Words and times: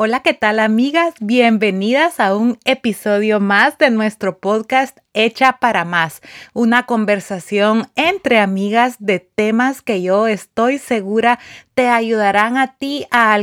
Hola, 0.00 0.20
¿qué 0.20 0.32
tal 0.32 0.60
amigas? 0.60 1.14
Bienvenidas 1.18 2.20
a 2.20 2.36
un 2.36 2.60
episodio 2.64 3.40
más 3.40 3.78
de 3.78 3.90
nuestro 3.90 4.38
podcast 4.38 4.96
Hecha 5.12 5.58
para 5.58 5.84
Más, 5.84 6.20
una 6.52 6.86
conversación 6.86 7.88
entre 7.96 8.38
amigas 8.38 8.94
de 9.00 9.18
temas 9.18 9.82
que 9.82 10.00
yo 10.00 10.28
estoy 10.28 10.78
segura 10.78 11.40
te 11.74 11.88
ayudarán 11.88 12.56
a 12.58 12.76
ti 12.76 13.08
a 13.10 13.36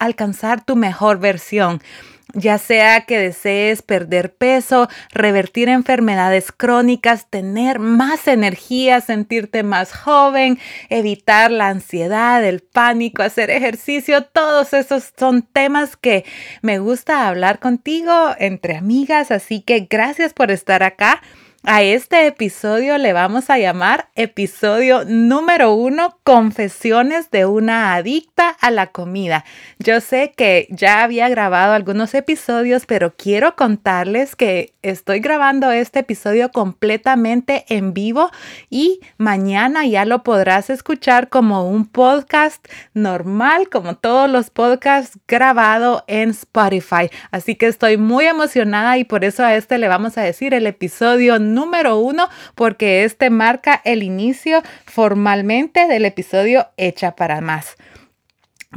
alcanzar 0.00 0.64
tu 0.64 0.74
mejor 0.74 1.20
versión 1.20 1.80
ya 2.34 2.58
sea 2.58 3.02
que 3.02 3.18
desees 3.18 3.82
perder 3.82 4.34
peso, 4.34 4.88
revertir 5.12 5.68
enfermedades 5.68 6.52
crónicas, 6.52 7.28
tener 7.28 7.78
más 7.78 8.28
energía, 8.28 9.00
sentirte 9.00 9.62
más 9.62 9.92
joven, 9.92 10.58
evitar 10.88 11.50
la 11.50 11.68
ansiedad, 11.68 12.44
el 12.44 12.60
pánico, 12.60 13.22
hacer 13.22 13.50
ejercicio, 13.50 14.24
todos 14.24 14.72
esos 14.72 15.12
son 15.16 15.42
temas 15.42 15.96
que 15.96 16.24
me 16.62 16.78
gusta 16.78 17.28
hablar 17.28 17.58
contigo 17.58 18.34
entre 18.38 18.76
amigas, 18.76 19.30
así 19.30 19.60
que 19.60 19.86
gracias 19.90 20.32
por 20.32 20.50
estar 20.50 20.82
acá. 20.82 21.22
A 21.64 21.82
este 21.82 22.26
episodio 22.26 22.96
le 22.96 23.12
vamos 23.12 23.50
a 23.50 23.58
llamar 23.58 24.08
episodio 24.14 25.04
número 25.04 25.74
uno, 25.74 26.18
confesiones 26.24 27.30
de 27.30 27.44
una 27.44 27.94
adicta 27.94 28.48
a 28.48 28.70
la 28.70 28.86
comida. 28.86 29.44
Yo 29.78 30.00
sé 30.00 30.32
que 30.34 30.68
ya 30.70 31.02
había 31.02 31.28
grabado 31.28 31.74
algunos 31.74 32.14
episodios, 32.14 32.86
pero 32.86 33.14
quiero 33.14 33.56
contarles 33.56 34.36
que 34.36 34.72
estoy 34.80 35.20
grabando 35.20 35.70
este 35.70 35.98
episodio 35.98 36.50
completamente 36.50 37.66
en 37.68 37.92
vivo 37.92 38.30
y 38.70 39.00
mañana 39.18 39.84
ya 39.84 40.06
lo 40.06 40.22
podrás 40.22 40.70
escuchar 40.70 41.28
como 41.28 41.68
un 41.68 41.84
podcast 41.84 42.66
normal, 42.94 43.68
como 43.68 43.96
todos 43.96 44.30
los 44.30 44.48
podcasts 44.48 45.18
grabado 45.28 46.04
en 46.06 46.30
Spotify. 46.30 47.10
Así 47.30 47.54
que 47.54 47.66
estoy 47.66 47.98
muy 47.98 48.24
emocionada 48.24 48.96
y 48.96 49.04
por 49.04 49.26
eso 49.26 49.44
a 49.44 49.54
este 49.56 49.76
le 49.76 49.88
vamos 49.88 50.16
a 50.16 50.22
decir 50.22 50.54
el 50.54 50.66
episodio 50.66 51.38
número 51.54 51.98
uno 51.98 52.28
porque 52.54 53.04
este 53.04 53.30
marca 53.30 53.80
el 53.84 54.02
inicio 54.02 54.62
formalmente 54.86 55.86
del 55.86 56.04
episodio 56.04 56.68
Hecha 56.76 57.16
para 57.16 57.40
Más. 57.40 57.76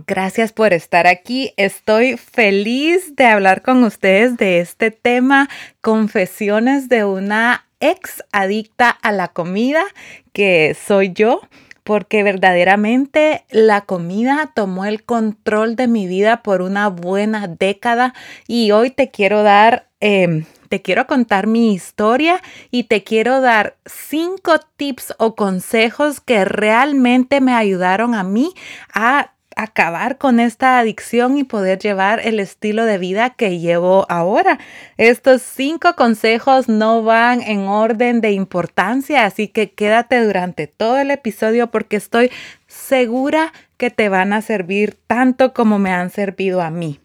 Gracias 0.07 0.51
por 0.51 0.73
estar 0.73 1.05
aquí. 1.05 1.53
Estoy 1.55 2.17
feliz 2.17 3.15
de 3.15 3.25
hablar 3.25 3.61
con 3.61 3.83
ustedes 3.83 4.37
de 4.37 4.59
este 4.59 4.89
tema, 4.89 5.49
confesiones 5.81 6.89
de 6.89 7.05
una 7.05 7.67
ex 7.79 8.23
adicta 8.31 8.89
a 8.89 9.11
la 9.11 9.27
comida, 9.27 9.83
que 10.31 10.75
soy 10.87 11.13
yo 11.13 11.41
porque 11.83 12.23
verdaderamente 12.23 13.43
la 13.51 13.81
comida 13.81 14.51
tomó 14.55 14.85
el 14.85 15.03
control 15.03 15.75
de 15.75 15.87
mi 15.87 16.07
vida 16.07 16.41
por 16.41 16.61
una 16.61 16.87
buena 16.87 17.47
década 17.47 18.13
y 18.47 18.71
hoy 18.71 18.89
te 18.89 19.11
quiero 19.11 19.43
dar 19.43 19.89
em, 19.99 20.45
te 20.73 20.81
quiero 20.81 21.05
contar 21.05 21.45
mi 21.45 21.71
historia 21.71 22.41
y 22.71 22.85
te 22.85 23.03
quiero 23.03 23.41
dar 23.41 23.75
cinco 23.85 24.53
tips 24.75 25.13
o 25.19 25.35
consejos 25.35 26.19
que 26.19 26.45
realmente 26.45 27.41
me 27.41 27.53
ayudaron 27.53 28.15
a 28.15 28.23
mí 28.23 28.55
a 28.91 29.33
acabar 29.55 30.17
con 30.17 30.39
esta 30.39 30.79
adicción 30.79 31.37
y 31.37 31.43
poder 31.43 31.77
llevar 31.77 32.21
el 32.25 32.39
estilo 32.39 32.85
de 32.85 32.97
vida 32.97 33.29
que 33.29 33.59
llevo 33.59 34.07
ahora. 34.09 34.57
Estos 34.97 35.43
cinco 35.43 35.93
consejos 35.95 36.67
no 36.67 37.03
van 37.03 37.43
en 37.43 37.67
orden 37.67 38.19
de 38.19 38.31
importancia, 38.31 39.25
así 39.25 39.49
que 39.49 39.73
quédate 39.73 40.25
durante 40.25 40.65
todo 40.65 40.97
el 40.97 41.11
episodio 41.11 41.69
porque 41.69 41.97
estoy 41.97 42.31
segura 42.65 43.53
que 43.77 43.91
te 43.91 44.09
van 44.09 44.33
a 44.33 44.41
servir 44.41 44.97
tanto 45.05 45.53
como 45.53 45.77
me 45.77 45.91
han 45.91 46.09
servido 46.09 46.63
a 46.63 46.71
mí. 46.71 46.99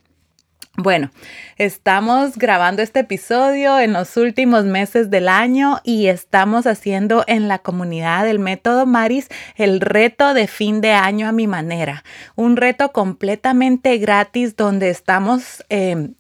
Bueno, 0.81 1.11
estamos 1.57 2.39
grabando 2.39 2.83
este 2.83 3.01
episodio 3.01 3.81
en 3.81 3.93
los 3.93 4.17
últimos 4.17 4.65
meses 4.65 5.11
del 5.11 5.29
año 5.29 5.81
y 5.83 6.07
estamos 6.07 6.69
haciendo 6.69 7.25
en 7.27 7.49
la 7.49 7.59
comunidad 7.59 8.23
del 8.25 8.39
método 8.39 8.87
Maris 8.87 9.27
el 9.57 9.81
reto 9.81 10.35
de 10.35 10.47
fin 10.47 10.81
de 10.81 10.93
año 10.93 11.27
a 11.27 11.33
mi 11.33 11.49
manera. 11.49 12.05
Un 12.37 12.57
reto 12.57 12.93
completamente 12.93 13.99
gratis 13.99 14.55
donde 14.55 14.91
estamos 14.91 15.65
eh, 15.69 16.11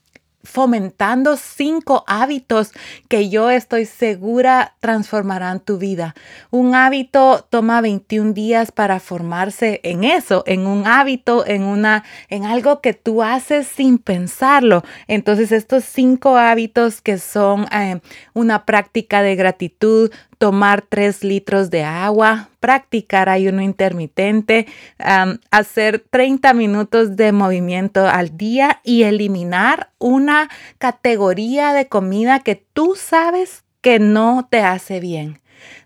fomentando 0.45 1.37
cinco 1.37 2.05
hábitos 2.07 2.73
que 3.09 3.29
yo 3.29 3.51
estoy 3.51 3.85
segura 3.85 4.75
transformarán 4.81 5.61
tu 5.61 5.79
vida. 5.79 6.15
Un 6.51 6.75
hábito 6.75 7.47
toma 7.51 7.81
21 7.81 8.33
días 8.33 8.73
para 8.73 9.01
formarse 9.01 9.81
en 9.83 10.05
eso, 10.05 10.45
en 10.47 10.67
un 10.67 10.87
hábito, 10.87 11.47
en 11.47 11.65
una 11.65 12.05
en 12.29 12.45
algo 12.45 12.81
que 12.81 12.95
tú 12.95 13.23
haces 13.23 13.67
sin 13.67 13.99
pensarlo. 13.99 14.83
Entonces, 15.07 15.53
estos 15.53 15.85
cinco 15.85 16.37
hábitos 16.37 17.01
que 17.01 17.19
son 17.19 17.67
eh, 17.73 18.01
una 18.33 18.65
práctica 18.65 19.23
de 19.23 19.37
gratitud, 19.37 20.11
tomar 20.39 20.83
tres 20.83 21.25
litros 21.25 21.69
de 21.71 21.85
agua, 21.85 22.49
practicar 22.61 23.29
ayuno 23.29 23.61
intermitente, 23.61 24.67
hacer 25.51 25.99
30 26.11 26.55
minutos 26.55 27.17
de 27.17 27.33
movimiento 27.33 28.07
al 28.07 28.37
día 28.37 28.81
y 28.85 29.03
eliminar 29.03 29.91
una 29.99 30.49
categoría 30.79 31.73
de 31.73 31.89
comida 31.89 32.41
que 32.41 32.55
tú 32.73 32.95
sabes 32.97 33.65
que 33.81 33.99
no 33.99 34.47
te 34.51 34.61
hace 34.61 35.01
bien. 35.01 35.41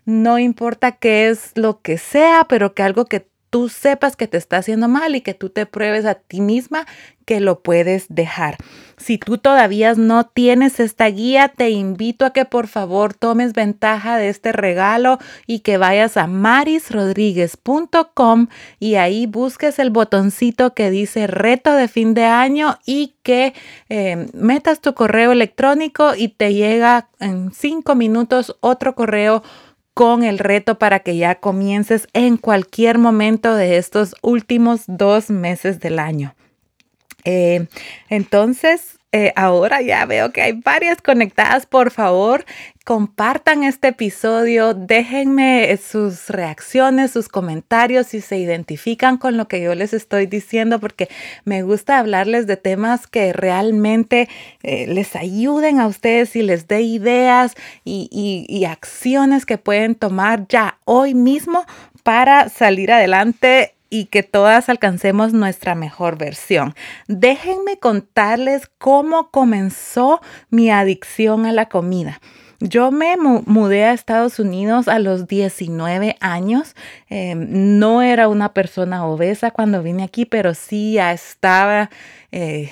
No 0.05 0.37
importa 0.37 0.93
qué 0.93 1.29
es 1.29 1.51
lo 1.55 1.81
que 1.81 1.97
sea, 1.97 2.45
pero 2.47 2.73
que 2.73 2.83
algo 2.83 3.05
que 3.05 3.27
tú 3.53 3.69
sepas 3.69 4.15
que 4.15 4.27
te 4.27 4.37
está 4.37 4.57
haciendo 4.57 4.87
mal 4.87 5.15
y 5.15 5.21
que 5.21 5.35
tú 5.35 5.51
te 5.51 5.67
pruebes 5.67 6.05
a 6.05 6.15
ti 6.15 6.41
misma 6.41 6.87
que 7.23 7.39
lo 7.39 7.59
puedes 7.59 8.07
dejar. 8.09 8.57
Si 8.97 9.19
tú 9.19 9.37
todavía 9.37 9.93
no 9.93 10.25
tienes 10.25 10.79
esta 10.79 11.05
guía, 11.05 11.53
te 11.55 11.69
invito 11.69 12.25
a 12.25 12.33
que 12.33 12.45
por 12.45 12.65
favor 12.65 13.13
tomes 13.13 13.53
ventaja 13.53 14.17
de 14.17 14.29
este 14.29 14.53
regalo 14.53 15.19
y 15.45 15.59
que 15.59 15.77
vayas 15.77 16.17
a 16.17 16.25
marisrodríguez.com 16.25 18.47
y 18.79 18.95
ahí 18.95 19.27
busques 19.27 19.77
el 19.77 19.91
botoncito 19.91 20.73
que 20.73 20.89
dice 20.89 21.27
reto 21.27 21.75
de 21.75 21.87
fin 21.87 22.15
de 22.15 22.25
año 22.25 22.79
y 22.87 23.13
que 23.21 23.53
eh, 23.87 24.29
metas 24.33 24.81
tu 24.81 24.95
correo 24.95 25.31
electrónico 25.31 26.13
y 26.17 26.29
te 26.29 26.55
llega 26.55 27.07
en 27.19 27.51
cinco 27.53 27.93
minutos 27.93 28.57
otro 28.61 28.95
correo 28.95 29.43
con 29.93 30.23
el 30.23 30.39
reto 30.39 30.79
para 30.79 30.99
que 30.99 31.17
ya 31.17 31.35
comiences 31.35 32.07
en 32.13 32.37
cualquier 32.37 32.97
momento 32.97 33.55
de 33.55 33.77
estos 33.77 34.15
últimos 34.21 34.83
dos 34.87 35.29
meses 35.29 35.79
del 35.79 35.99
año. 35.99 36.35
Eh, 37.25 37.67
entonces, 38.09 38.92
eh, 39.15 39.31
ahora 39.35 39.79
ya 39.83 40.05
veo 40.07 40.31
que 40.31 40.41
hay 40.41 40.53
varias 40.53 40.99
conectadas. 40.99 41.67
Por 41.67 41.91
favor, 41.91 42.45
compartan 42.83 43.63
este 43.63 43.89
episodio, 43.89 44.73
déjenme 44.73 45.77
sus 45.77 46.29
reacciones, 46.29 47.11
sus 47.11 47.29
comentarios 47.29 48.07
si 48.07 48.21
se 48.21 48.39
identifican 48.39 49.17
con 49.17 49.37
lo 49.37 49.47
que 49.47 49.61
yo 49.61 49.75
les 49.75 49.93
estoy 49.93 50.25
diciendo, 50.25 50.79
porque 50.79 51.09
me 51.45 51.61
gusta 51.61 51.99
hablarles 51.99 52.47
de 52.47 52.57
temas 52.57 53.05
que 53.05 53.33
realmente 53.33 54.29
eh, 54.63 54.87
les 54.87 55.15
ayuden 55.15 55.79
a 55.79 55.85
ustedes 55.85 56.35
y 56.35 56.41
les 56.41 56.67
dé 56.67 56.81
ideas 56.81 57.53
y 57.85 58.65
acciones 58.67 59.45
que 59.45 59.59
pueden 59.59 59.93
tomar 59.93 60.47
ya 60.47 60.79
hoy 60.85 61.13
mismo 61.13 61.67
para 62.01 62.49
salir 62.49 62.91
adelante 62.91 63.75
y 63.93 64.05
que 64.05 64.23
todas 64.23 64.69
alcancemos 64.69 65.33
nuestra 65.33 65.75
mejor 65.75 66.17
versión. 66.17 66.73
Déjenme 67.07 67.77
contarles 67.77 68.67
cómo 68.79 69.29
comenzó 69.29 70.19
mi 70.49 70.71
adicción 70.71 71.45
a 71.45 71.51
la 71.51 71.69
comida. 71.69 72.19
Yo 72.59 72.89
me 72.89 73.15
mudé 73.17 73.83
a 73.83 73.93
Estados 73.93 74.39
Unidos 74.39 74.87
a 74.87 74.97
los 74.97 75.27
19 75.27 76.15
años. 76.21 76.75
Em, 77.07 77.77
no 77.77 78.01
era 78.01 78.29
una 78.29 78.53
persona 78.53 79.05
obesa 79.05 79.51
cuando 79.51 79.83
vine 79.83 80.03
aquí, 80.03 80.25
pero 80.25 80.55
sí 80.55 80.93
ya 80.93 81.13
estaba 81.13 81.91
eh, 82.31 82.71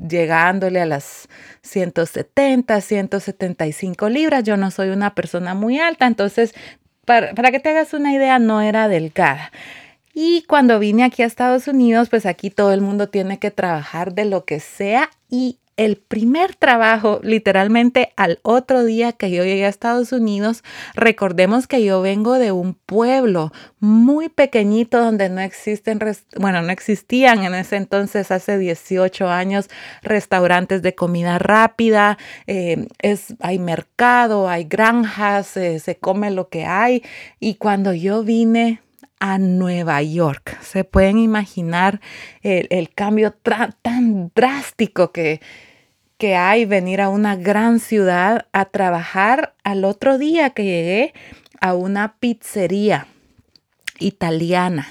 llegándole 0.00 0.80
a 0.80 0.86
las 0.86 1.28
170, 1.62 2.80
175 2.80 4.08
libras. 4.08 4.42
Yo 4.42 4.56
no 4.56 4.72
soy 4.72 4.88
una 4.88 5.14
persona 5.14 5.54
muy 5.54 5.78
alta, 5.78 6.08
entonces, 6.08 6.54
para, 7.04 7.34
para 7.34 7.52
que 7.52 7.60
te 7.60 7.68
hagas 7.68 7.94
una 7.94 8.12
idea, 8.12 8.40
no 8.40 8.62
era 8.62 8.88
delgada. 8.88 9.52
Y 10.18 10.44
cuando 10.48 10.78
vine 10.78 11.04
aquí 11.04 11.22
a 11.22 11.26
Estados 11.26 11.68
Unidos, 11.68 12.08
pues 12.08 12.24
aquí 12.24 12.48
todo 12.48 12.72
el 12.72 12.80
mundo 12.80 13.10
tiene 13.10 13.38
que 13.38 13.50
trabajar 13.50 14.14
de 14.14 14.24
lo 14.24 14.46
que 14.46 14.60
sea 14.60 15.10
y 15.28 15.58
el 15.76 15.98
primer 15.98 16.54
trabajo, 16.54 17.20
literalmente 17.22 18.14
al 18.16 18.38
otro 18.40 18.82
día 18.82 19.12
que 19.12 19.30
yo 19.30 19.44
llegué 19.44 19.66
a 19.66 19.68
Estados 19.68 20.12
Unidos, 20.12 20.64
recordemos 20.94 21.66
que 21.66 21.84
yo 21.84 22.00
vengo 22.00 22.38
de 22.38 22.50
un 22.50 22.72
pueblo 22.72 23.52
muy 23.78 24.30
pequeñito 24.30 25.04
donde 25.04 25.28
no 25.28 25.42
existen, 25.42 26.00
bueno, 26.38 26.62
no 26.62 26.72
existían 26.72 27.44
en 27.44 27.54
ese 27.54 27.76
entonces, 27.76 28.30
hace 28.30 28.56
18 28.56 29.28
años, 29.28 29.68
restaurantes 30.00 30.80
de 30.80 30.94
comida 30.94 31.38
rápida, 31.38 32.16
eh, 32.46 32.88
es, 33.02 33.34
hay 33.40 33.58
mercado, 33.58 34.48
hay 34.48 34.64
granjas, 34.64 35.58
eh, 35.58 35.78
se 35.78 35.96
come 35.98 36.30
lo 36.30 36.48
que 36.48 36.64
hay. 36.64 37.02
Y 37.38 37.56
cuando 37.56 37.92
yo 37.92 38.22
vine 38.24 38.80
a 39.20 39.38
Nueva 39.38 40.02
York. 40.02 40.58
Se 40.62 40.84
pueden 40.84 41.18
imaginar 41.18 42.00
el, 42.42 42.90
cambio 42.94 43.32
tan 43.32 44.30
drástico 44.34 45.12
que, 45.12 45.40
que 46.18 46.36
hay 46.36 46.64
venir 46.64 47.00
a 47.00 47.08
una 47.08 47.36
gran 47.36 47.80
ciudad 47.80 48.46
a 48.52 48.66
trabajar 48.66 49.54
al 49.64 49.84
otro 49.84 50.18
día 50.18 50.50
que 50.50 50.64
llegué 50.64 51.14
a 51.60 51.74
una 51.74 52.16
pizzería 52.18 53.06
italiana. 53.98 54.86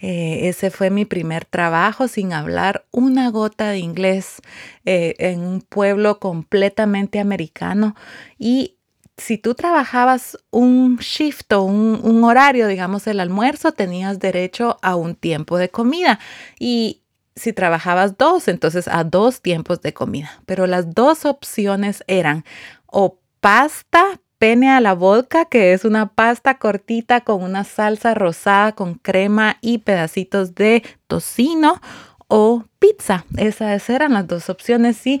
Eh, 0.00 0.48
ese 0.48 0.70
fue 0.70 0.90
mi 0.90 1.04
primer 1.04 1.44
trabajo 1.44 2.06
sin 2.06 2.32
hablar 2.32 2.84
una 2.92 3.30
gota 3.30 3.70
de 3.70 3.78
inglés 3.78 4.36
eh, 4.84 5.16
en 5.18 5.40
un 5.40 5.60
pueblo 5.60 6.20
completamente 6.20 7.18
americano 7.18 7.96
y 8.38 8.76
si 9.18 9.36
tú 9.36 9.54
trabajabas 9.54 10.38
un 10.50 10.96
shift 10.98 11.52
o 11.52 11.62
un, 11.62 12.24
horario, 12.24 12.68
digamos 12.68 13.06
el 13.06 13.20
almuerzo, 13.20 13.72
tenías 13.72 14.18
derecho 14.20 14.78
a 14.80 14.96
un 14.96 15.14
tiempo 15.16 15.58
de 15.58 15.68
comida. 15.68 16.18
Y 16.58 17.02
si 17.34 17.52
trabajabas 17.52 18.16
dos, 18.16 18.48
entonces 18.48 18.88
a 18.88 19.04
dos 19.04 19.42
tiempos 19.42 19.80
de 19.82 19.92
comida. 19.92 20.40
Pero 20.46 20.66
las 20.66 20.94
dos 20.94 21.24
opciones 21.24 22.04
eran 22.06 22.44
o 22.86 23.18
pasta 23.40 24.20
pene 24.38 24.70
a 24.70 24.80
la 24.80 24.94
vodka, 24.94 25.46
que 25.46 25.72
es 25.72 25.84
una 25.84 26.14
pasta 26.14 26.58
cortita 26.58 27.22
con 27.22 27.42
una 27.42 27.64
salsa 27.64 28.14
rosada 28.14 28.72
con 28.72 28.94
crema 28.94 29.58
y 29.60 29.78
pedacitos 29.78 30.54
de 30.54 30.84
tocino 31.08 31.80
o 32.28 32.64
pizza. 32.78 33.24
Esas 33.36 33.90
eran 33.90 34.12
las 34.12 34.28
dos 34.28 34.48
opciones. 34.48 34.96
Sí, 34.96 35.20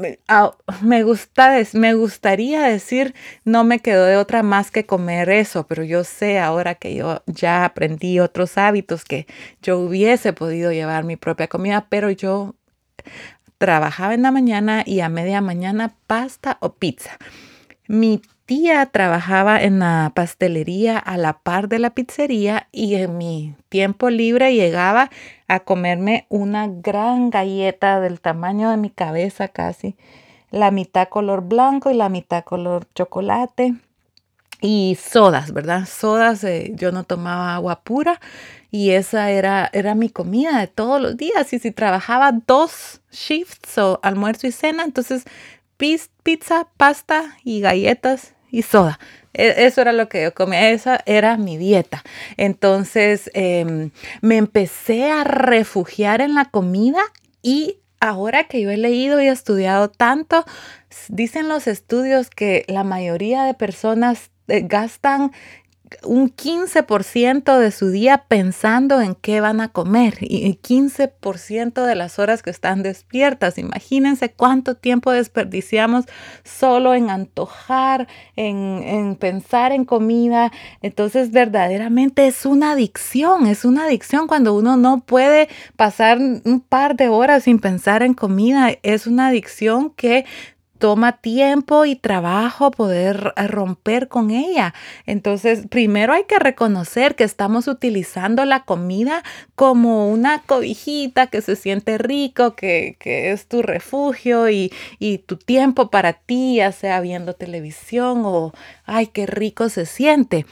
me, 0.00 0.18
ah, 0.28 0.54
gusta, 1.02 1.56
me 1.74 1.94
gustaría 1.94 2.62
decir, 2.62 3.14
no 3.44 3.64
me 3.64 3.80
quedó 3.80 4.04
de 4.04 4.16
otra 4.16 4.42
más 4.42 4.70
que 4.70 4.86
comer 4.86 5.30
eso, 5.30 5.66
pero 5.66 5.84
yo 5.84 6.04
sé 6.04 6.38
ahora 6.38 6.74
que 6.74 6.94
yo 6.94 7.22
ya 7.26 7.64
aprendí 7.64 8.20
otros 8.20 8.58
hábitos 8.58 9.04
que 9.04 9.26
yo 9.62 9.78
hubiese 9.78 10.32
podido 10.32 10.72
llevar 10.72 11.04
mi 11.04 11.16
propia 11.16 11.48
comida, 11.48 11.86
pero 11.88 12.10
yo 12.10 12.54
trabajaba 13.58 14.14
en 14.14 14.22
la 14.22 14.30
mañana 14.30 14.82
y 14.86 15.00
a 15.00 15.08
media 15.08 15.40
mañana 15.40 15.94
pasta 16.06 16.58
o 16.60 16.74
pizza. 16.74 17.18
Mi 17.88 18.22
tía 18.48 18.86
trabajaba 18.86 19.62
en 19.62 19.78
la 19.78 20.10
pastelería 20.14 20.98
a 20.98 21.18
la 21.18 21.34
par 21.34 21.68
de 21.68 21.78
la 21.78 21.90
pizzería 21.90 22.66
y 22.72 22.94
en 22.94 23.18
mi 23.18 23.54
tiempo 23.68 24.08
libre 24.08 24.54
llegaba 24.54 25.10
a 25.48 25.60
comerme 25.60 26.24
una 26.30 26.66
gran 26.66 27.28
galleta 27.28 28.00
del 28.00 28.22
tamaño 28.22 28.70
de 28.70 28.78
mi 28.78 28.88
cabeza 28.88 29.48
casi, 29.48 29.96
la 30.50 30.70
mitad 30.70 31.10
color 31.10 31.42
blanco 31.42 31.90
y 31.90 31.94
la 31.94 32.08
mitad 32.08 32.42
color 32.42 32.86
chocolate 32.94 33.74
y 34.62 34.96
sodas, 34.98 35.52
¿verdad? 35.52 35.86
Sodas, 35.86 36.42
eh, 36.42 36.72
yo 36.74 36.90
no 36.90 37.04
tomaba 37.04 37.54
agua 37.54 37.82
pura 37.82 38.18
y 38.70 38.92
esa 38.92 39.30
era, 39.30 39.68
era 39.74 39.94
mi 39.94 40.08
comida 40.08 40.58
de 40.58 40.68
todos 40.68 41.02
los 41.02 41.18
días. 41.18 41.52
Y 41.52 41.58
si 41.58 41.70
trabajaba 41.70 42.32
dos 42.46 43.02
shifts 43.12 43.76
o 43.76 44.00
almuerzo 44.02 44.46
y 44.46 44.52
cena, 44.52 44.84
entonces 44.84 45.24
pizza, 45.76 46.66
pasta 46.78 47.36
y 47.44 47.60
galletas 47.60 48.34
y 48.50 48.62
soda. 48.62 48.98
E, 49.34 49.66
eso 49.66 49.80
era 49.80 49.92
lo 49.92 50.08
que 50.08 50.22
yo 50.22 50.34
comía, 50.34 50.70
esa 50.70 51.00
era 51.06 51.36
mi 51.36 51.56
dieta. 51.56 52.02
Entonces 52.36 53.30
em, 53.34 53.90
me 54.20 54.36
empecé 54.36 55.10
a 55.10 55.24
refugiar 55.24 56.20
en 56.20 56.34
la 56.34 56.46
comida 56.46 57.00
y 57.42 57.78
ahora 58.00 58.44
que 58.44 58.60
yo 58.60 58.70
he 58.70 58.76
leído 58.76 59.20
y 59.20 59.28
estudiado 59.28 59.88
tanto, 59.88 60.44
dicen 61.08 61.48
los 61.48 61.66
estudios 61.66 62.30
que 62.30 62.64
la 62.68 62.84
mayoría 62.84 63.44
de 63.44 63.54
personas 63.54 64.30
eh, 64.48 64.62
gastan 64.64 65.32
un 66.02 66.34
15% 66.34 67.58
de 67.58 67.70
su 67.70 67.90
día 67.90 68.24
pensando 68.28 69.00
en 69.00 69.14
qué 69.14 69.40
van 69.40 69.60
a 69.60 69.68
comer 69.68 70.18
y 70.20 70.58
15% 70.62 71.84
de 71.84 71.94
las 71.94 72.18
horas 72.18 72.42
que 72.42 72.50
están 72.50 72.82
despiertas. 72.82 73.58
Imagínense 73.58 74.32
cuánto 74.32 74.74
tiempo 74.74 75.12
desperdiciamos 75.12 76.04
solo 76.44 76.94
en 76.94 77.10
antojar, 77.10 78.08
en, 78.36 78.82
en, 78.84 79.16
pensar 79.16 79.72
en 79.72 79.84
comida. 79.84 80.52
Entonces 80.82 81.30
verdaderamente 81.30 82.26
es 82.26 82.46
una 82.46 82.72
adicción, 82.72 83.46
es 83.46 83.64
una 83.64 83.84
adicción 83.84 84.26
cuando 84.26 84.54
uno 84.54 84.76
no 84.76 85.00
puede 85.00 85.48
pasar 85.76 86.18
un 86.18 86.60
par 86.60 86.96
de 86.96 87.08
horas 87.08 87.44
sin 87.44 87.58
pensar 87.58 88.02
en 88.02 88.14
comida. 88.14 88.70
Es 88.82 89.06
una 89.06 89.28
adicción 89.28 89.90
que 89.90 90.24
toma 90.78 91.18
tiempo 91.18 91.84
y 91.84 91.96
trabajo 91.96 92.70
poder 92.70 93.34
eh, 93.36 93.46
romper 93.46 94.08
con 94.08 94.30
ella. 94.30 94.74
Entonces, 95.06 95.66
primero 95.68 96.12
hay 96.12 96.24
que 96.24 96.38
reconocer 96.38 97.14
que 97.14 97.24
estamos 97.24 97.68
utilizando 97.68 98.44
la 98.44 98.64
comida 98.64 99.22
como 99.54 100.08
una 100.08 100.42
cobijita 100.42 101.26
que 101.26 101.42
se 101.42 101.56
siente 101.56 101.98
rico, 101.98 102.54
que, 102.54 102.96
es 103.00 103.46
tu 103.46 103.62
refugio 103.62 104.48
y, 104.48 104.72
y 104.98 105.18
tu 105.18 105.36
tiempo 105.36 105.90
para 105.90 106.12
ti, 106.12 106.56
ya 106.56 106.72
sea 106.72 107.00
viendo 107.00 107.34
televisión 107.34 108.22
o, 108.24 108.52
ay, 108.84 109.08
qué 109.08 109.26
rico 109.26 109.68
se 109.68 109.86
siente. 109.86 110.46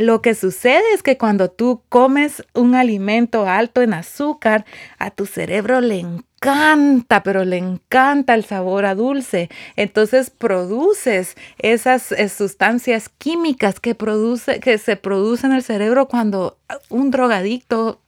Lo 0.00 0.22
que 0.22 0.34
sucede 0.34 0.82
es 0.94 1.02
que 1.02 1.18
cuando 1.18 1.50
tú 1.50 1.82
comes 1.90 2.42
un 2.54 2.74
alimento 2.74 3.46
alto 3.46 3.82
en 3.82 3.92
azúcar, 3.92 4.64
a 4.98 5.10
tu 5.10 5.26
cerebro 5.26 5.82
le 5.82 5.98
encanta, 5.98 7.22
pero 7.22 7.44
le 7.44 7.58
encanta 7.58 8.32
el 8.32 8.46
sabor 8.46 8.86
a 8.86 8.94
dulce. 8.94 9.50
Entonces 9.76 10.30
produces 10.30 11.36
esas 11.58 12.12
eh, 12.12 12.30
sustancias 12.30 13.10
químicas 13.10 13.78
que, 13.78 13.94
produce, 13.94 14.58
que 14.60 14.78
se 14.78 14.96
producen 14.96 15.50
en 15.50 15.58
el 15.58 15.62
cerebro 15.62 16.08
cuando 16.08 16.56
un 16.88 17.10
drogadicto 17.10 18.00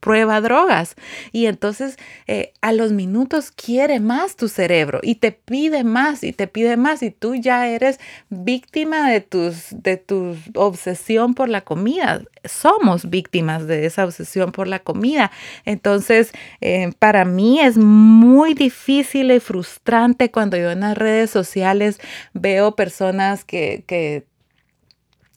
prueba 0.00 0.40
drogas. 0.40 0.96
Y 1.32 1.46
entonces 1.46 1.96
eh, 2.26 2.52
a 2.60 2.72
los 2.72 2.92
minutos 2.92 3.50
quiere 3.50 4.00
más 4.00 4.36
tu 4.36 4.48
cerebro 4.48 5.00
y 5.02 5.16
te 5.16 5.32
pide 5.32 5.84
más 5.84 6.22
y 6.24 6.32
te 6.32 6.46
pide 6.46 6.76
más 6.76 7.02
y 7.02 7.10
tú 7.10 7.34
ya 7.34 7.68
eres 7.68 7.98
víctima 8.28 9.10
de 9.10 9.20
tus 9.20 9.68
de 9.70 9.96
tu 9.96 10.36
obsesión 10.54 11.34
por 11.34 11.48
la 11.48 11.62
comida. 11.62 12.22
Somos 12.44 13.10
víctimas 13.10 13.66
de 13.66 13.86
esa 13.86 14.04
obsesión 14.04 14.52
por 14.52 14.68
la 14.68 14.80
comida. 14.80 15.30
Entonces 15.64 16.32
eh, 16.60 16.92
para 16.98 17.24
mí 17.24 17.60
es 17.60 17.78
muy 17.78 18.54
difícil 18.54 19.30
y 19.30 19.40
frustrante 19.40 20.30
cuando 20.30 20.56
yo 20.56 20.70
en 20.70 20.80
las 20.80 20.96
redes 20.96 21.30
sociales 21.30 22.00
veo 22.32 22.76
personas 22.76 23.44
que, 23.44 23.84
que 23.86 24.26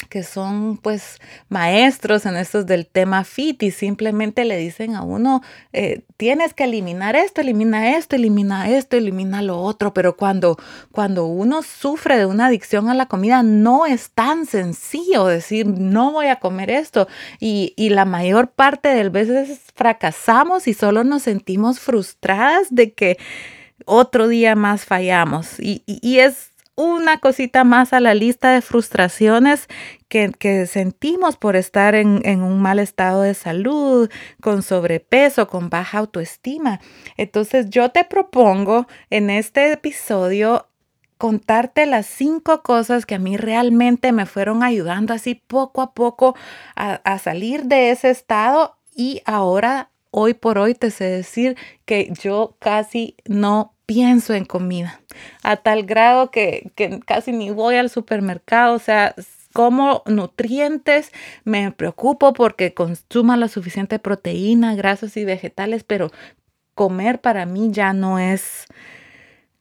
que 0.08 0.24
son 0.24 0.78
pues 0.78 1.20
maestros 1.50 2.26
en 2.26 2.38
estos 2.38 2.66
del 2.66 2.88
tema 2.88 3.24
fit 3.24 3.62
y 3.64 3.72
simplemente 3.72 4.46
le 4.46 4.58
dicen 4.58 4.96
a 4.96 5.04
uno, 5.04 5.42
eh, 5.74 6.04
tienes 6.18 6.54
que 6.54 6.64
eliminar 6.64 7.16
esto, 7.16 7.42
elimina 7.42 7.98
esto, 7.98 8.16
elimina 8.16 8.70
esto, 8.70 8.98
elimina 8.98 9.42
lo 9.42 9.60
otro, 9.60 9.94
pero 9.94 10.16
cuando, 10.16 10.58
cuando 10.92 11.26
uno 11.26 11.62
sufre 11.62 12.18
de 12.18 12.26
una 12.26 12.48
adicción 12.48 12.90
a 12.90 12.94
la 12.94 13.08
comida 13.08 13.44
no 13.44 13.86
es 13.86 14.12
tan 14.12 14.46
sencillo 14.46 15.26
decir 15.26 15.68
no 15.68 16.12
voy 16.12 16.28
a 16.28 16.38
comer 16.38 16.70
esto 16.70 17.08
y, 17.40 17.74
y 17.76 17.90
la 17.90 18.06
mayor 18.06 18.52
parte 18.52 18.90
de 18.90 19.10
veces 19.10 19.60
fracasamos 19.76 20.68
y 20.68 20.74
solo 20.74 21.04
nos 21.04 21.24
sentimos 21.24 21.80
frustradas 21.80 22.68
de 22.70 22.94
que 22.94 23.18
otro 23.86 24.28
día 24.28 24.56
más 24.56 24.86
fallamos. 24.86 25.60
Y, 25.60 25.84
y 25.86 26.20
es 26.20 26.52
una 26.80 27.18
cosita 27.18 27.66
más 27.66 27.92
a 27.92 28.00
la 28.00 28.14
lista 28.14 28.54
de 28.54 28.62
frustraciones 28.62 29.68
que, 30.08 30.66
sentimos 30.66 31.36
por 31.36 31.58
estar 31.58 31.94
en, 31.94 32.22
en, 32.24 32.42
un 32.42 32.62
mal 32.62 32.80
estado 32.80 33.22
de 33.22 33.34
salud, 33.34 34.10
con 34.42 34.64
sobrepeso, 34.64 35.48
con 35.48 35.70
baja 35.70 35.98
autoestima. 35.98 36.80
Entonces 37.18 37.70
yo 37.70 37.90
te 37.90 38.06
propongo 38.06 38.88
en 39.10 39.30
este 39.30 39.74
episodio 39.74 40.68
contarte 41.18 41.86
las 41.86 42.06
cinco 42.06 42.64
cosas 42.64 43.06
que 43.06 43.16
a 43.16 43.20
mí 43.20 43.36
realmente 43.36 44.14
me 44.14 44.26
fueron 44.26 44.64
ayudando 44.64 45.14
así 45.14 45.36
poco 45.36 45.82
a 45.82 45.94
poco 45.94 46.36
a, 46.78 46.94
a 46.94 47.20
salir 47.20 47.66
de 47.66 47.92
ese 47.92 48.10
estado 48.10 48.78
y 48.96 49.22
ahora, 49.26 49.92
hoy 50.12 50.34
por 50.34 50.58
hoy, 50.58 50.76
te 50.76 50.92
sé 50.92 51.06
decir 51.06 51.58
que 51.86 52.12
yo 52.22 52.56
casi 52.60 53.18
no 53.26 53.74
pienso 53.90 54.36
en 54.36 54.46
comida, 54.46 55.02
a 55.42 55.58
tal 55.58 55.82
grado 55.82 56.30
que, 56.30 56.72
casi 57.08 57.32
ni 57.32 57.50
voy 57.50 57.76
al 57.76 57.90
supermercado, 57.90 58.76
o 58.76 58.80
sea, 58.80 59.16
como 59.52 60.04
nutrientes, 60.06 61.12
me 61.44 61.72
preocupo 61.72 62.34
porque 62.34 62.76
consuma 62.76 63.36
la 63.36 63.48
suficiente 63.48 63.98
proteína, 63.98 64.76
grasas 64.76 65.18
y 65.18 65.26
vegetales, 65.26 65.84
pero 65.84 66.12
comer 66.76 67.20
para 67.20 67.48
mí 67.48 67.70
ya 67.72 67.94
no 67.94 68.20
es 68.20 68.68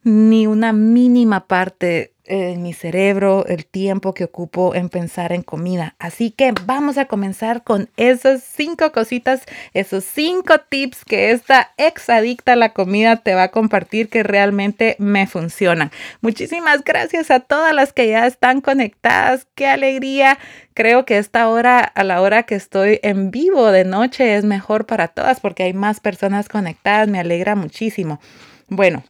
ni 0.03 0.45
una 0.45 0.73
mínima 0.73 1.47
parte 1.47 2.13
en 2.29 2.61
mi 2.61 2.73
cerebro 2.73 3.45
el 3.47 3.65
tiempo 3.65 4.13
que 4.13 4.23
ocupo 4.23 4.75
en 4.75 4.89
pensar 4.89 5.33
en 5.33 5.41
comida. 5.41 5.95
Así 5.99 6.31
que 6.31 6.53
vamos 6.65 6.97
a 6.97 7.05
comenzar 7.05 7.63
con 7.63 7.89
esas 7.97 8.43
cinco 8.43 8.91
cositas, 8.91 9.41
esos 9.73 10.03
cinco 10.03 10.59
tips 10.69 11.03
que 11.03 11.31
esta 11.31 11.73
ex 11.77 12.09
adicta 12.09 12.53
a 12.53 12.55
la 12.55 12.73
comida 12.73 13.17
te 13.17 13.33
va 13.33 13.43
a 13.43 13.51
compartir 13.51 14.09
que 14.09 14.23
realmente 14.23 14.95
me 14.99 15.27
funcionan. 15.27 15.91
Muchísimas 16.21 16.83
gracias 16.83 17.31
a 17.31 17.39
todas 17.39 17.73
las 17.73 17.93
que 17.93 18.07
ya 18.07 18.27
están 18.27 18.61
conectadas. 18.61 19.47
Qué 19.55 19.67
alegría. 19.67 20.37
Creo 20.73 21.05
que 21.05 21.17
esta 21.17 21.49
hora, 21.49 21.79
a 21.79 22.03
la 22.03 22.21
hora 22.21 22.43
que 22.43 22.55
estoy 22.55 22.99
en 23.03 23.31
vivo 23.31 23.71
de 23.71 23.83
noche, 23.83 24.35
es 24.35 24.45
mejor 24.45 24.85
para 24.85 25.09
todas 25.09 25.39
porque 25.39 25.63
hay 25.63 25.73
más 25.73 25.99
personas 25.99 26.47
conectadas. 26.47 27.07
Me 27.07 27.19
alegra 27.19 27.55
muchísimo. 27.55 28.19
Bueno, 28.67 29.03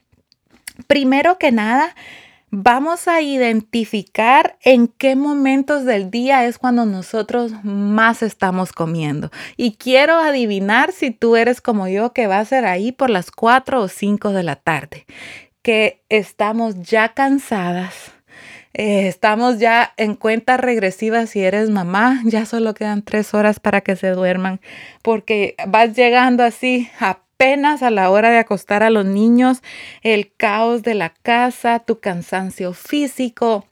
primero 0.87 1.37
que 1.37 1.51
nada, 1.51 1.93
vamos 2.51 3.07
a 3.07 3.21
identificar 3.21 4.57
en 4.63 4.87
qué 4.87 5.15
momentos 5.15 5.85
del 5.85 6.09
día 6.09 6.45
es 6.45 6.57
cuando 6.57 6.85
nosotros 6.85 7.53
más 7.63 8.23
estamos 8.23 8.71
comiendo. 8.71 9.31
Y 9.57 9.75
quiero 9.75 10.17
adivinar 10.17 10.91
si 10.91 11.11
tú 11.11 11.35
eres 11.35 11.61
como 11.61 11.87
yo, 11.87 12.13
que 12.13 12.27
va 12.27 12.39
a 12.39 12.45
ser 12.45 12.65
ahí 12.65 12.91
por 12.91 13.09
las 13.09 13.31
4 13.31 13.81
o 13.81 13.87
5 13.87 14.31
de 14.31 14.43
la 14.43 14.55
tarde, 14.55 15.05
que 15.61 16.01
estamos 16.09 16.81
ya 16.81 17.13
cansadas. 17.13 18.11
Eh, 18.73 19.07
estamos 19.07 19.57
ya 19.57 19.93
en 19.97 20.13
cuenta 20.13 20.55
regresiva 20.55 21.25
si 21.25 21.41
eres 21.41 21.69
mamá, 21.69 22.21
ya 22.25 22.45
solo 22.45 22.73
quedan 22.73 23.01
tres 23.01 23.33
horas 23.33 23.59
para 23.59 23.81
que 23.81 23.95
se 23.95 24.09
duerman, 24.11 24.61
porque 25.01 25.55
vas 25.67 25.95
llegando 25.95 26.43
así 26.43 26.89
a 26.99 27.23
apenas 27.39 27.83
a 27.83 27.89
la 27.89 28.09
hora 28.09 28.31
de 28.31 28.37
acostar 28.37 28.83
a 28.83 28.89
los 28.89 29.05
niños, 29.05 29.63
el 30.03 30.29
caos 30.35 30.83
de 30.83 30.93
la 30.93 31.13
casa, 31.13 31.79
tu 31.79 32.01
cansancio 32.01 32.73
físico, 32.73 33.65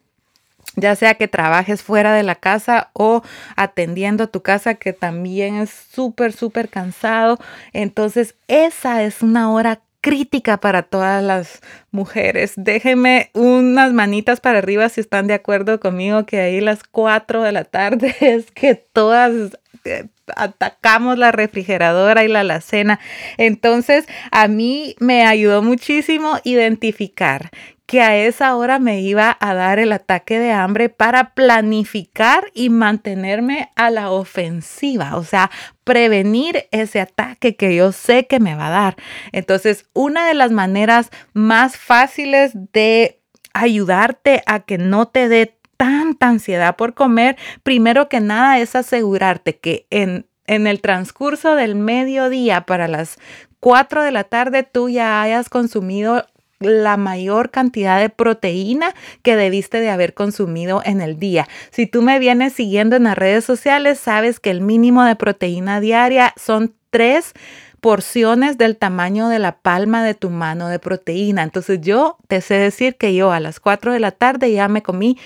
ya 0.78 0.96
sea 0.96 1.16
que 1.16 1.28
trabajes 1.28 1.84
fuera 1.84 2.14
de 2.14 2.24
la 2.24 2.36
casa 2.36 2.92
o 2.94 3.24
atendiendo 3.58 4.30
tu 4.30 4.42
casa, 4.42 4.76
que 4.76 4.94
también 4.94 5.56
es 5.56 5.70
súper, 5.70 6.32
súper 6.32 6.70
cansado. 6.70 7.40
Entonces, 7.74 8.36
esa 8.48 9.04
es 9.04 9.22
una 9.22 9.52
hora 9.52 9.82
crítica 10.00 10.62
para 10.62 10.84
todas 10.84 11.22
las 11.22 11.60
mujeres. 11.92 12.54
Déjenme 12.56 13.32
unas 13.34 13.92
manitas 13.92 14.40
para 14.40 14.60
arriba 14.60 14.88
si 14.88 15.02
están 15.02 15.28
de 15.28 15.34
acuerdo 15.34 15.82
conmigo 15.82 16.26
que 16.26 16.40
ahí 16.40 16.62
las 16.62 16.86
4 16.86 17.44
de 17.44 17.52
la 17.52 17.66
tarde 17.66 18.16
es 18.22 18.50
que 18.50 18.76
todas 18.76 19.58
eh, 19.84 20.06
atacamos 20.36 21.18
la 21.18 21.32
refrigeradora 21.32 22.24
y 22.24 22.28
la 22.28 22.42
alacena. 22.42 23.00
Entonces, 23.38 24.08
a 24.32 24.48
mí 24.48 24.96
me 25.00 25.26
ayudó 25.26 25.62
muchísimo 25.62 26.38
identificar 26.44 27.52
que 27.88 28.02
a 28.02 28.18
esa 28.18 28.56
hora 28.58 28.80
me 28.80 29.00
iba 29.00 29.36
a 29.40 29.54
dar 29.54 29.80
el 29.80 29.94
ataque 29.94 30.38
de 30.40 30.52
hambre 30.52 30.90
para 30.90 31.34
planificar 31.34 32.52
y 32.54 32.70
mantenerme 32.70 33.72
a 33.76 33.90
la 33.90 34.12
ofensiva, 34.12 35.16
o 35.16 35.24
sea, 35.24 35.50
prevenir 35.86 36.68
ese 36.72 37.00
ataque 37.00 37.56
que 37.56 37.74
yo 37.74 37.94
sé 37.94 38.28
que 38.28 38.42
me 38.42 38.56
va 38.56 38.68
a 38.68 38.72
dar. 38.72 38.96
Entonces, 39.32 39.86
una 39.94 40.28
de 40.28 40.34
las 40.34 40.52
maneras 40.52 41.12
más 41.32 41.78
fáciles 41.78 42.52
de 42.74 43.22
ayudarte 43.54 44.44
a 44.46 44.60
que 44.60 44.78
no 44.78 45.08
te 45.08 45.30
dé 45.30 45.57
tanta 45.78 46.28
ansiedad 46.28 46.76
por 46.76 46.94
comer, 46.94 47.38
primero 47.64 48.10
que 48.10 48.20
nada 48.20 48.60
es 48.60 48.76
asegurarte 48.76 49.58
que 49.58 49.88
en, 49.90 50.26
en 50.46 50.68
el 50.68 50.82
transcurso 50.82 51.56
del 51.56 51.76
mediodía 51.76 52.62
para 52.62 52.88
las 52.88 53.18
4 53.60 54.04
de 54.04 54.12
la 54.12 54.24
tarde 54.24 54.64
tú 54.64 54.90
ya 54.90 55.22
hayas 55.22 55.50
consumido 55.50 56.26
la 56.60 56.98
mayor 56.98 57.52
cantidad 57.52 58.00
de 58.00 58.10
proteína 58.10 58.94
que 59.22 59.36
debiste 59.36 59.80
de 59.80 59.90
haber 59.90 60.14
consumido 60.14 60.82
en 60.86 61.02
el 61.02 61.20
día. 61.20 61.48
Si 61.72 61.86
tú 61.86 62.02
me 62.02 62.18
vienes 62.20 62.54
siguiendo 62.54 62.96
en 62.96 63.04
las 63.04 63.18
redes 63.18 63.46
sociales, 63.46 64.00
sabes 64.00 64.40
que 64.40 64.50
el 64.50 64.62
mínimo 64.62 65.04
de 65.04 65.16
proteína 65.16 65.80
diaria 65.80 66.34
son 66.36 66.74
tres 66.90 67.34
porciones 67.80 68.58
del 68.58 68.76
tamaño 68.76 69.30
de 69.30 69.38
la 69.38 69.60
palma 69.60 70.04
de 70.04 70.16
tu 70.16 70.32
mano 70.32 70.68
de 70.68 70.80
proteína. 70.80 71.44
Entonces 71.44 71.80
yo 71.82 72.18
te 72.28 72.42
sé 72.42 72.56
decir 72.56 72.96
que 72.96 73.14
yo 73.14 73.32
a 73.32 73.40
las 73.40 73.60
4 73.60 73.94
de 73.94 74.00
la 74.00 74.12
tarde 74.12 74.52
ya 74.52 74.68
me 74.68 74.82
comí 74.82 75.18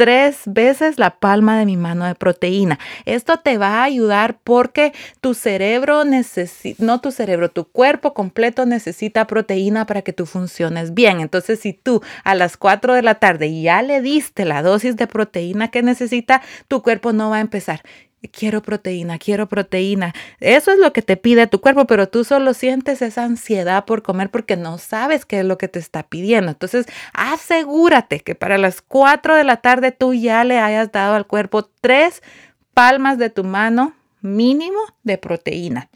tres 0.00 0.40
veces 0.46 0.98
la 0.98 1.10
palma 1.18 1.58
de 1.58 1.66
mi 1.66 1.76
mano 1.76 2.06
de 2.06 2.14
proteína. 2.14 2.78
Esto 3.04 3.36
te 3.36 3.58
va 3.58 3.80
a 3.80 3.82
ayudar 3.82 4.38
porque 4.42 4.94
tu 5.20 5.34
cerebro 5.34 6.04
necesita, 6.06 6.82
no 6.82 7.02
tu 7.02 7.12
cerebro, 7.12 7.50
tu 7.50 7.66
cuerpo 7.66 8.14
completo 8.14 8.64
necesita 8.64 9.26
proteína 9.26 9.84
para 9.84 10.00
que 10.00 10.14
tú 10.14 10.24
funciones 10.24 10.94
bien. 10.94 11.20
Entonces, 11.20 11.60
si 11.60 11.74
tú 11.74 12.00
a 12.24 12.34
las 12.34 12.56
4 12.56 12.94
de 12.94 13.02
la 13.02 13.16
tarde 13.16 13.60
ya 13.60 13.82
le 13.82 14.00
diste 14.00 14.46
la 14.46 14.62
dosis 14.62 14.96
de 14.96 15.06
proteína 15.06 15.68
que 15.68 15.82
necesita, 15.82 16.40
tu 16.66 16.80
cuerpo 16.80 17.12
no 17.12 17.28
va 17.28 17.36
a 17.36 17.40
empezar 17.40 17.82
quiero 18.28 18.62
proteína, 18.62 19.18
quiero 19.18 19.48
proteína. 19.48 20.12
Eso 20.40 20.70
es 20.72 20.78
lo 20.78 20.92
que 20.92 21.02
te 21.02 21.16
pide 21.16 21.46
tu 21.46 21.60
cuerpo, 21.60 21.86
pero 21.86 22.08
tú 22.08 22.24
solo 22.24 22.54
sientes 22.54 23.02
esa 23.02 23.24
ansiedad 23.24 23.84
por 23.84 24.02
comer 24.02 24.30
porque 24.30 24.56
no 24.56 24.78
sabes 24.78 25.24
qué 25.24 25.40
es 25.40 25.44
lo 25.44 25.58
que 25.58 25.68
te 25.68 25.78
está 25.78 26.02
pidiendo. 26.02 26.52
Entonces, 26.52 26.86
asegúrate 27.12 28.20
que 28.20 28.34
para 28.34 28.58
las 28.58 28.82
4 28.82 29.36
de 29.36 29.44
la 29.44 29.56
tarde 29.58 29.92
tú 29.92 30.14
ya 30.14 30.44
le 30.44 30.58
hayas 30.58 30.92
dado 30.92 31.14
al 31.14 31.26
cuerpo 31.26 31.68
tres 31.80 32.22
palmas 32.74 33.18
de 33.18 33.30
tu 33.30 33.44
mano 33.44 33.94
mínimo 34.20 34.80
de 35.02 35.18
proteína. 35.18 35.88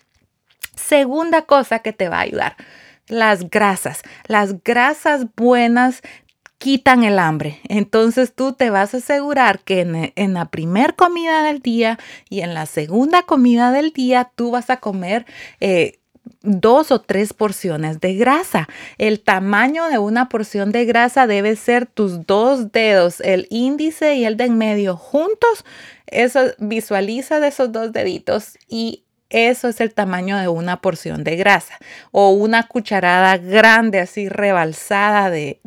Segunda 0.74 1.42
cosa 1.42 1.80
que 1.80 1.92
te 1.92 2.08
va 2.08 2.18
a 2.18 2.22
ayudar, 2.22 2.56
las 3.06 3.48
grasas. 3.50 4.02
Las 4.26 4.62
grasas 4.64 5.26
buenas 5.36 6.02
quitan 6.64 7.04
el 7.04 7.18
hambre. 7.18 7.60
Entonces 7.68 8.32
tú 8.32 8.54
te 8.54 8.70
vas 8.70 8.94
a 8.94 8.96
asegurar 8.96 9.60
que 9.60 9.82
en, 10.16 10.32
la 10.32 10.46
primer 10.46 10.94
comida 10.94 11.42
del 11.42 11.60
día 11.60 11.98
y 12.30 12.40
en 12.40 12.54
la 12.54 12.64
segunda 12.64 13.24
comida 13.24 13.70
del 13.70 13.92
día 13.92 14.30
tú 14.34 14.50
vas 14.50 14.70
a 14.70 14.78
comer 14.78 15.26
eh, 15.60 15.98
dos 16.40 16.90
o 16.90 17.02
tres 17.02 17.34
porciones 17.34 18.00
de 18.00 18.14
grasa. 18.14 18.66
El 18.96 19.20
tamaño 19.20 19.90
de 19.90 19.98
una 19.98 20.30
porción 20.30 20.72
de 20.72 20.86
grasa 20.86 21.26
debe 21.26 21.54
ser 21.56 21.84
tus 21.84 22.26
dos 22.26 22.72
dedos, 22.72 23.20
el 23.20 23.46
índice 23.50 24.14
y 24.14 24.24
el 24.24 24.38
de 24.38 24.44
en 24.44 24.56
medio 24.56 24.96
juntos. 24.96 25.66
Eso 26.06 26.40
visualiza 26.56 27.40
de 27.40 27.48
esos 27.48 27.72
dos 27.72 27.92
deditos 27.92 28.56
y 28.68 29.03
eso 29.30 29.68
es 29.68 29.80
el 29.80 29.92
tamaño 29.92 30.38
de 30.38 30.48
una 30.48 30.80
porción 30.80 31.24
de 31.24 31.36
grasa 31.36 31.78
o 32.12 32.30
una 32.30 32.68
cucharada 32.68 33.36
grande 33.36 33.98
así 33.98 34.28
rebalsada 34.28 35.30
de, 35.30 35.60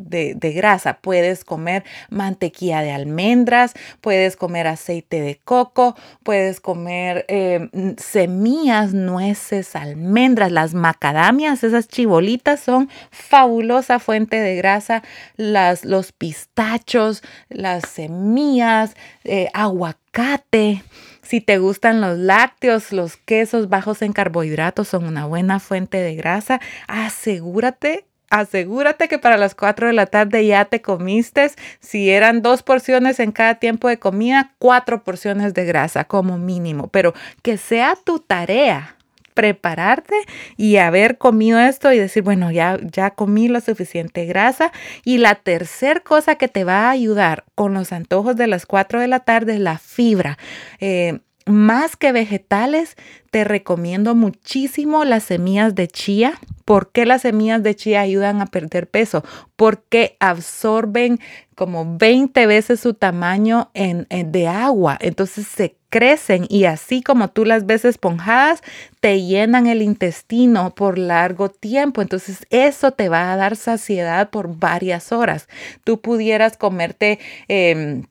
grasa. 0.54 0.98
Puedes 1.00 1.44
comer 1.44 1.84
mantequilla 2.08 2.80
de 2.82 2.92
almendras, 2.92 3.74
puedes 4.00 4.36
comer 4.36 4.66
aceite 4.66 5.20
de 5.20 5.40
coco, 5.44 5.96
puedes 6.22 6.60
comer 6.60 7.24
em, 7.28 7.68
semillas, 7.96 8.94
nueces, 8.94 9.76
almendras, 9.76 10.50
las 10.50 10.74
macadamias, 10.74 11.62
esas 11.64 11.88
chibolitas 11.88 12.60
son 12.60 12.88
fabulosa 13.10 13.98
fuente 13.98 14.40
de 14.40 14.56
grasa, 14.56 15.02
las, 15.36 15.84
los 15.84 16.12
pistachos, 16.12 17.22
las 17.48 17.88
semillas, 17.88 18.94
eh, 19.24 19.48
aguacate. 19.52 20.82
Si 21.28 21.42
te 21.42 21.58
gustan 21.58 22.00
los 22.00 22.16
lácteos, 22.16 22.90
los 22.90 23.18
quesos 23.18 23.68
bajos 23.68 24.00
en 24.00 24.14
carbohidratos 24.14 24.88
son 24.88 25.04
una 25.04 25.26
buena 25.26 25.60
fuente 25.60 25.98
de 25.98 26.14
grasa. 26.14 26.58
Asegúrate 26.86 28.06
asegúrate 28.30 29.08
que 29.08 29.18
para 29.18 29.36
las 29.36 29.54
4 29.54 29.88
de 29.88 29.92
la 29.92 30.06
tarde 30.06 30.46
ya 30.46 30.64
te 30.64 30.80
comiste, 30.80 31.50
si 31.80 32.08
eran 32.08 32.40
dos 32.40 32.62
porciones 32.62 33.20
en 33.20 33.32
cada 33.32 33.56
tiempo 33.56 33.88
de 33.88 33.98
comida, 33.98 34.54
cuatro 34.58 35.04
porciones 35.04 35.52
de 35.52 35.66
grasa 35.66 36.04
como 36.04 36.38
mínimo, 36.38 36.88
pero 36.88 37.12
que 37.42 37.58
sea 37.58 37.94
tu 38.02 38.20
tarea 38.20 38.97
prepararte 39.38 40.16
y 40.56 40.78
haber 40.78 41.16
comido 41.16 41.60
esto 41.60 41.92
y 41.92 41.98
decir, 41.98 42.24
bueno, 42.24 42.50
ya, 42.50 42.76
ya 42.82 43.10
comí 43.10 43.46
la 43.46 43.60
suficiente 43.60 44.24
grasa. 44.24 44.72
Y 45.04 45.18
la 45.18 45.36
tercer 45.36 46.02
cosa 46.02 46.34
que 46.34 46.48
te 46.48 46.64
va 46.64 46.88
a 46.88 46.90
ayudar 46.90 47.44
con 47.54 47.72
los 47.72 47.92
antojos 47.92 48.34
de 48.34 48.48
las 48.48 48.66
4 48.66 49.00
de 49.00 49.06
la 49.06 49.20
tarde 49.20 49.54
es 49.54 49.60
la 49.60 49.78
fibra. 49.78 50.38
Eh, 50.80 51.20
más 51.46 51.96
que 51.96 52.10
vegetales, 52.10 52.96
te 53.30 53.44
recomiendo 53.44 54.16
muchísimo 54.16 55.04
las 55.04 55.22
semillas 55.22 55.74
de 55.76 55.86
chía. 55.86 56.32
¿Por 56.64 56.90
qué 56.90 57.06
las 57.06 57.22
semillas 57.22 57.62
de 57.62 57.76
chía 57.76 58.00
ayudan 58.00 58.42
a 58.42 58.46
perder 58.46 58.90
peso? 58.90 59.24
Porque 59.54 60.16
absorben 60.20 61.20
como 61.54 61.96
20 61.96 62.46
veces 62.46 62.80
su 62.80 62.92
tamaño 62.92 63.70
en, 63.72 64.06
de 64.10 64.48
agua. 64.48 64.98
Entonces 65.00 65.46
se 65.46 65.77
crecen 65.90 66.46
y 66.48 66.64
así 66.64 67.02
como 67.02 67.28
tú 67.28 67.44
las 67.44 67.66
ves 67.66 67.84
esponjadas, 67.84 68.62
te 69.00 69.22
llenan 69.22 69.66
el 69.66 69.82
intestino 69.82 70.74
por 70.74 70.98
largo 70.98 71.48
tiempo. 71.48 72.02
Entonces 72.02 72.46
eso 72.50 72.92
te 72.92 73.08
va 73.08 73.32
a 73.32 73.36
dar 73.36 73.56
saciedad 73.56 74.30
por 74.30 74.58
varias 74.58 75.12
horas. 75.12 75.48
Tú 75.84 76.00
pudieras 76.00 76.56
comerte... 76.56 77.18
Em, 77.48 78.04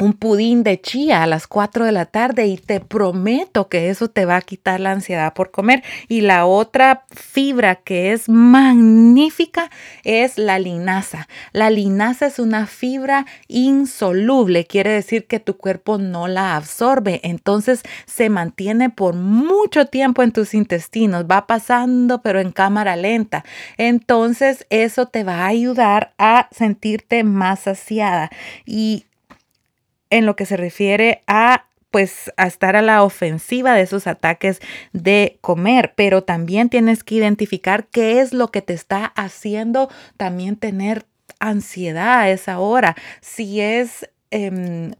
un 0.00 0.12
pudín 0.12 0.62
de 0.62 0.80
chía 0.80 1.22
a 1.22 1.26
las 1.26 1.46
4 1.46 1.84
de 1.84 1.92
la 1.92 2.06
tarde 2.06 2.46
y 2.46 2.56
te 2.56 2.80
prometo 2.80 3.68
que 3.68 3.90
eso 3.90 4.08
te 4.08 4.24
va 4.24 4.36
a 4.36 4.42
quitar 4.42 4.80
la 4.80 4.92
ansiedad 4.92 5.34
por 5.34 5.50
comer. 5.50 5.82
Y 6.08 6.20
la 6.20 6.46
otra 6.46 7.04
fibra 7.10 7.76
que 7.76 8.12
es 8.12 8.28
magnífica 8.28 9.70
es 10.04 10.38
la 10.38 10.58
linaza. 10.58 11.28
La 11.52 11.70
linaza 11.70 12.26
es 12.26 12.38
una 12.38 12.66
fibra 12.66 13.26
insoluble, 13.48 14.66
quiere 14.66 14.90
decir 14.90 15.26
que 15.26 15.40
tu 15.40 15.56
cuerpo 15.56 15.98
no 15.98 16.28
la 16.28 16.56
absorbe, 16.56 17.20
entonces 17.22 17.82
se 18.06 18.28
mantiene 18.28 18.90
por 18.90 19.14
mucho 19.14 19.86
tiempo 19.86 20.22
en 20.22 20.32
tus 20.32 20.54
intestinos, 20.54 21.24
va 21.24 21.46
pasando 21.46 22.22
pero 22.22 22.40
en 22.40 22.52
cámara 22.52 22.96
lenta. 22.96 23.44
Entonces 23.76 24.66
eso 24.70 25.06
te 25.06 25.24
va 25.24 25.44
a 25.44 25.46
ayudar 25.46 26.12
a 26.18 26.48
sentirte 26.52 27.24
más 27.24 27.60
saciada 27.60 28.30
y 28.64 29.04
en 30.10 30.26
lo 30.26 30.36
que 30.36 30.46
se 30.46 30.56
refiere 30.56 31.22
a 31.26 31.64
pues 31.90 32.30
a 32.36 32.46
estar 32.46 32.76
a 32.76 32.82
la 32.82 33.02
ofensiva 33.02 33.74
de 33.74 33.80
esos 33.82 34.06
ataques 34.06 34.60
de 34.92 35.38
comer, 35.40 35.94
pero 35.96 36.22
también 36.22 36.68
tienes 36.68 37.02
que 37.02 37.14
identificar 37.14 37.86
qué 37.86 38.20
es 38.20 38.34
lo 38.34 38.48
que 38.48 38.60
te 38.60 38.74
está 38.74 39.06
haciendo 39.06 39.88
también 40.18 40.56
tener 40.56 41.06
ansiedad 41.40 42.20
a 42.20 42.30
esa 42.30 42.58
hora. 42.58 42.94
Si 43.22 43.60
es 43.60 44.08
em, 44.30 44.92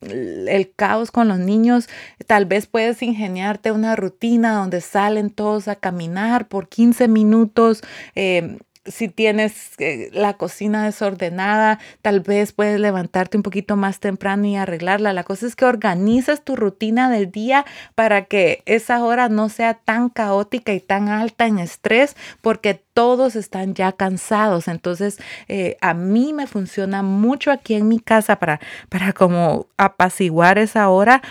el 0.00 0.72
caos 0.76 1.10
con 1.10 1.26
los 1.28 1.38
niños, 1.38 1.88
tal 2.26 2.46
vez 2.46 2.66
puedes 2.66 3.02
ingeniarte 3.02 3.72
una 3.72 3.96
rutina 3.96 4.54
donde 4.54 4.80
salen 4.80 5.30
todos 5.30 5.66
a 5.66 5.76
caminar 5.76 6.46
por 6.48 6.68
15 6.68 7.08
minutos. 7.08 7.82
Em, 8.14 8.58
si 8.88 9.08
tienes 9.08 9.72
eh, 9.78 10.10
la 10.12 10.34
cocina 10.34 10.84
desordenada, 10.84 11.78
tal 12.02 12.20
vez 12.20 12.52
puedes 12.52 12.80
levantarte 12.80 13.36
un 13.36 13.42
poquito 13.42 13.76
más 13.76 14.00
temprano 14.00 14.46
y 14.46 14.56
arreglarla. 14.56 15.12
La 15.12 15.24
cosa 15.24 15.46
es 15.46 15.56
que 15.56 15.64
organizas 15.64 16.44
tu 16.44 16.56
rutina 16.56 17.10
del 17.10 17.30
día 17.30 17.64
para 17.94 18.24
que 18.24 18.62
esa 18.66 19.02
hora 19.04 19.28
no 19.28 19.48
sea 19.48 19.74
tan 19.74 20.08
caótica 20.08 20.72
y 20.72 20.80
tan 20.80 21.08
alta 21.08 21.46
en 21.46 21.58
estrés, 21.58 22.16
porque 22.40 22.74
todos 22.74 23.36
están 23.36 23.74
ya 23.74 23.92
cansados. 23.92 24.68
Entonces, 24.68 25.18
eh, 25.46 25.76
a 25.80 25.94
mí 25.94 26.32
me 26.32 26.46
funciona 26.46 27.02
mucho 27.02 27.50
aquí 27.50 27.74
en 27.74 27.88
mi 27.88 28.00
casa 28.00 28.36
para, 28.36 28.60
para 28.88 29.12
como 29.12 29.66
apaciguar 29.76 30.58
esa 30.58 30.88
hora 30.88 31.22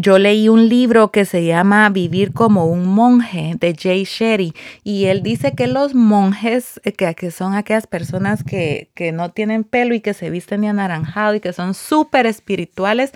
yo 0.00 0.18
leí 0.18 0.48
un 0.48 0.68
libro 0.68 1.10
que 1.10 1.24
se 1.24 1.44
llama 1.44 1.88
Vivir 1.88 2.32
como 2.32 2.66
un 2.66 2.86
monje 2.86 3.54
de 3.58 3.74
Jay 3.74 4.04
Sherry 4.04 4.52
y 4.84 5.06
él 5.06 5.22
dice 5.22 5.52
que 5.52 5.66
los 5.66 5.94
monjes, 5.94 6.80
eh, 6.84 6.92
que, 6.92 7.30
son 7.30 7.54
aquellas 7.54 7.86
personas 7.86 8.44
que, 8.44 8.90
que 8.94 9.12
no 9.12 9.30
tienen 9.30 9.64
pelo 9.64 9.94
y 9.94 10.00
que 10.00 10.14
se 10.14 10.30
visten 10.30 10.62
de 10.62 10.68
anaranjado 10.68 11.34
y 11.34 11.40
que 11.40 11.52
son 11.52 11.74
súper 11.74 12.26
espirituales, 12.26 13.12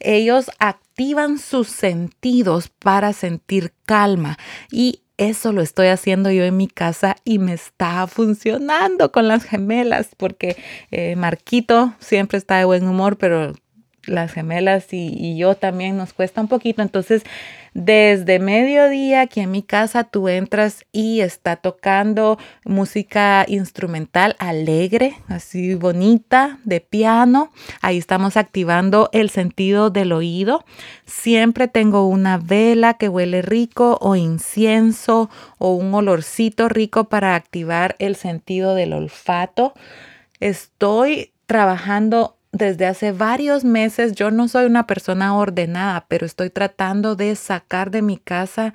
ellos 0.00 0.50
activan 0.58 1.38
sus 1.38 1.68
sentidos 1.68 2.68
para 2.68 3.12
sentir 3.12 3.72
calma. 3.84 4.38
Y 4.70 5.00
eso 5.16 5.52
lo 5.52 5.62
estoy 5.62 5.88
haciendo 5.88 6.30
yo 6.30 6.44
en 6.44 6.56
mi 6.56 6.66
casa 6.66 7.16
y 7.24 7.38
me 7.38 7.52
está 7.52 8.06
funcionando 8.06 9.12
con 9.12 9.28
las 9.28 9.44
gemelas 9.44 10.08
porque 10.16 10.56
eh, 10.90 11.14
Marquito 11.16 11.94
siempre 12.00 12.38
está 12.38 12.58
de 12.58 12.64
buen 12.64 12.86
humor, 12.86 13.16
pero 13.16 13.54
las 14.06 14.32
gemelas 14.32 14.92
y, 14.92 15.36
yo 15.36 15.54
también 15.54 15.96
nos 15.96 16.12
cuesta 16.12 16.40
un 16.40 16.48
poquito. 16.48 16.82
Entonces, 16.82 17.22
desde 17.72 18.38
mediodía 18.38 19.22
aquí 19.22 19.40
en 19.40 19.50
mi 19.50 19.62
casa 19.62 20.04
tú 20.04 20.28
entras 20.28 20.84
y 20.92 21.20
está 21.20 21.56
tocando 21.56 22.38
música 22.64 23.44
instrumental 23.48 24.36
alegre, 24.38 25.16
así 25.28 25.74
bonita, 25.74 26.58
de 26.64 26.80
piano. 26.80 27.50
Ahí 27.80 27.98
estamos 27.98 28.36
activando 28.36 29.10
el 29.12 29.30
sentido 29.30 29.90
del 29.90 30.12
oído. 30.12 30.64
Siempre 31.04 31.66
tengo 31.66 32.06
una 32.06 32.38
vela 32.38 32.94
que 32.94 33.08
huele 33.08 33.42
rico 33.42 33.98
o 34.00 34.14
incienso 34.14 35.28
o 35.58 35.74
un 35.74 35.92
olorcito 35.94 36.68
rico 36.68 37.04
para 37.04 37.34
activar 37.34 37.96
el 37.98 38.14
sentido 38.14 38.74
del 38.74 38.92
olfato. 38.92 39.74
Estoy 40.38 41.32
trabajando 41.46 42.33
desde 42.54 42.86
hace 42.86 43.10
varios 43.10 43.64
meses 43.64 44.12
yo 44.12 44.30
no 44.30 44.46
soy 44.46 44.66
una 44.66 44.86
persona 44.86 45.36
ordenada, 45.36 46.06
pero 46.08 46.24
estoy 46.24 46.50
tratando 46.50 47.16
de 47.16 47.34
sacar 47.34 47.90
de 47.90 48.00
mi 48.00 48.16
casa 48.16 48.72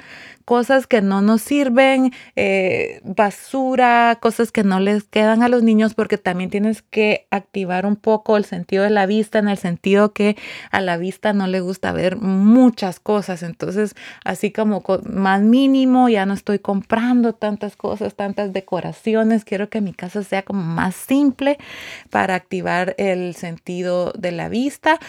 cosas 0.50 0.88
que 0.88 1.04
no 1.04 1.22
nos 1.22 1.44
sirven, 1.44 2.12
eh, 2.36 3.02
basura, 3.04 4.18
cosas 4.20 4.52
que 4.52 4.64
no 4.64 4.80
les 4.80 5.04
quedan 5.04 5.44
a 5.44 5.48
los 5.48 5.62
niños, 5.62 5.94
porque 5.94 6.18
también 6.18 6.50
tienes 6.50 6.82
que 6.82 7.28
activar 7.30 7.86
un 7.86 7.96
poco 7.96 8.36
el 8.36 8.46
sentido 8.46 8.84
de 8.84 8.90
la 8.90 9.06
vista, 9.06 9.38
en 9.38 9.48
el 9.48 9.60
sentido 9.60 10.12
que 10.12 10.38
a 10.72 10.82
la 10.82 10.98
vista 10.98 11.34
no 11.34 11.46
le 11.46 11.62
gusta 11.62 11.92
ver 11.92 12.16
muchas 12.16 13.00
cosas. 13.00 13.44
Entonces, 13.44 13.94
así 14.26 14.50
como 14.50 14.82
más 15.04 15.42
mínimo, 15.42 16.10
ya 16.10 16.26
no 16.26 16.34
estoy 16.34 16.58
comprando 16.58 17.34
tantas 17.34 17.76
cosas, 17.76 18.16
tantas 18.16 18.52
decoraciones. 18.52 19.46
Quiero 19.46 19.70
que 19.70 19.82
mi 19.82 19.94
casa 19.94 20.24
sea 20.24 20.42
como 20.42 20.64
más 20.64 20.96
simple 20.96 21.60
para 22.10 22.34
activar 22.34 22.96
el 22.98 23.36
sentido 23.36 24.14
de 24.18 24.32
la 24.32 24.50
vista 24.50 25.00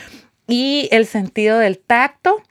y 0.46 0.90
el 0.92 1.06
sentido 1.06 1.56
del 1.56 1.78
tacto 1.78 2.42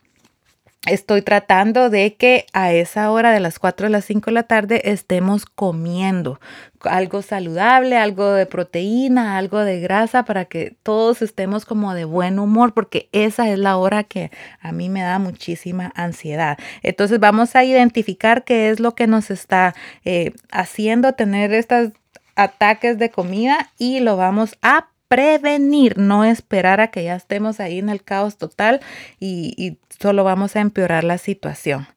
estoy 0.88 1.22
tratando 1.22 1.90
de 1.90 2.16
que 2.16 2.46
a 2.54 2.72
esa 2.72 3.12
hora 3.12 3.32
de 3.32 3.40
las 3.40 3.60
4 3.60 3.88
a 3.88 3.90
las 3.90 4.06
5 4.06 4.28
de 4.28 4.32
la 4.32 4.44
tarde 4.44 4.82
estemos 4.86 5.46
comiendo 5.46 6.40
algo 6.82 7.22
saludable, 7.22 7.98
algo 7.98 8.32
de 8.32 8.46
proteína, 8.46 9.38
algo 9.38 9.60
de 9.60 9.82
grasa 9.82 10.24
para 10.24 10.46
que 10.46 10.78
todos 10.82 11.22
estemos 11.22 11.66
como 11.66 11.94
de 11.94 12.06
buen 12.06 12.40
humor 12.40 12.74
porque 12.74 13.10
esa 13.12 13.50
es 13.50 13.60
la 13.60 13.76
hora 13.76 14.06
que 14.06 14.32
a 14.62 14.72
mí 14.72 14.88
me 14.88 15.02
da 15.02 15.20
muchísima 15.20 15.92
ansiedad. 15.96 16.58
Entonces 16.82 17.20
vamos 17.20 17.56
a 17.56 17.66
identificar 17.66 18.46
qué 18.46 18.70
es 18.70 18.80
lo 18.80 18.96
que 18.96 19.08
nos 19.08 19.32
está 19.32 19.76
eh, 20.06 20.32
haciendo 20.52 21.14
tener 21.14 21.54
estos 21.54 21.92
ataques 22.36 22.98
de 22.98 23.10
comida 23.10 23.70
y 23.78 24.00
lo 24.00 24.16
vamos 24.16 24.58
a 24.62 24.88
prevenir, 25.10 25.98
no 25.98 26.24
esperar 26.24 26.80
a 26.80 26.92
que 26.92 27.04
ya 27.04 27.16
estemos 27.16 27.60
ahí 27.60 27.80
en 27.80 27.90
el 27.90 28.02
caos 28.04 28.38
total 28.38 28.80
y, 29.20 29.54
y 29.58 29.78
solo 30.02 30.24
vamos 30.24 30.56
a 30.56 30.62
empeorar 30.62 31.04
la 31.04 31.18
situación. 31.18 31.88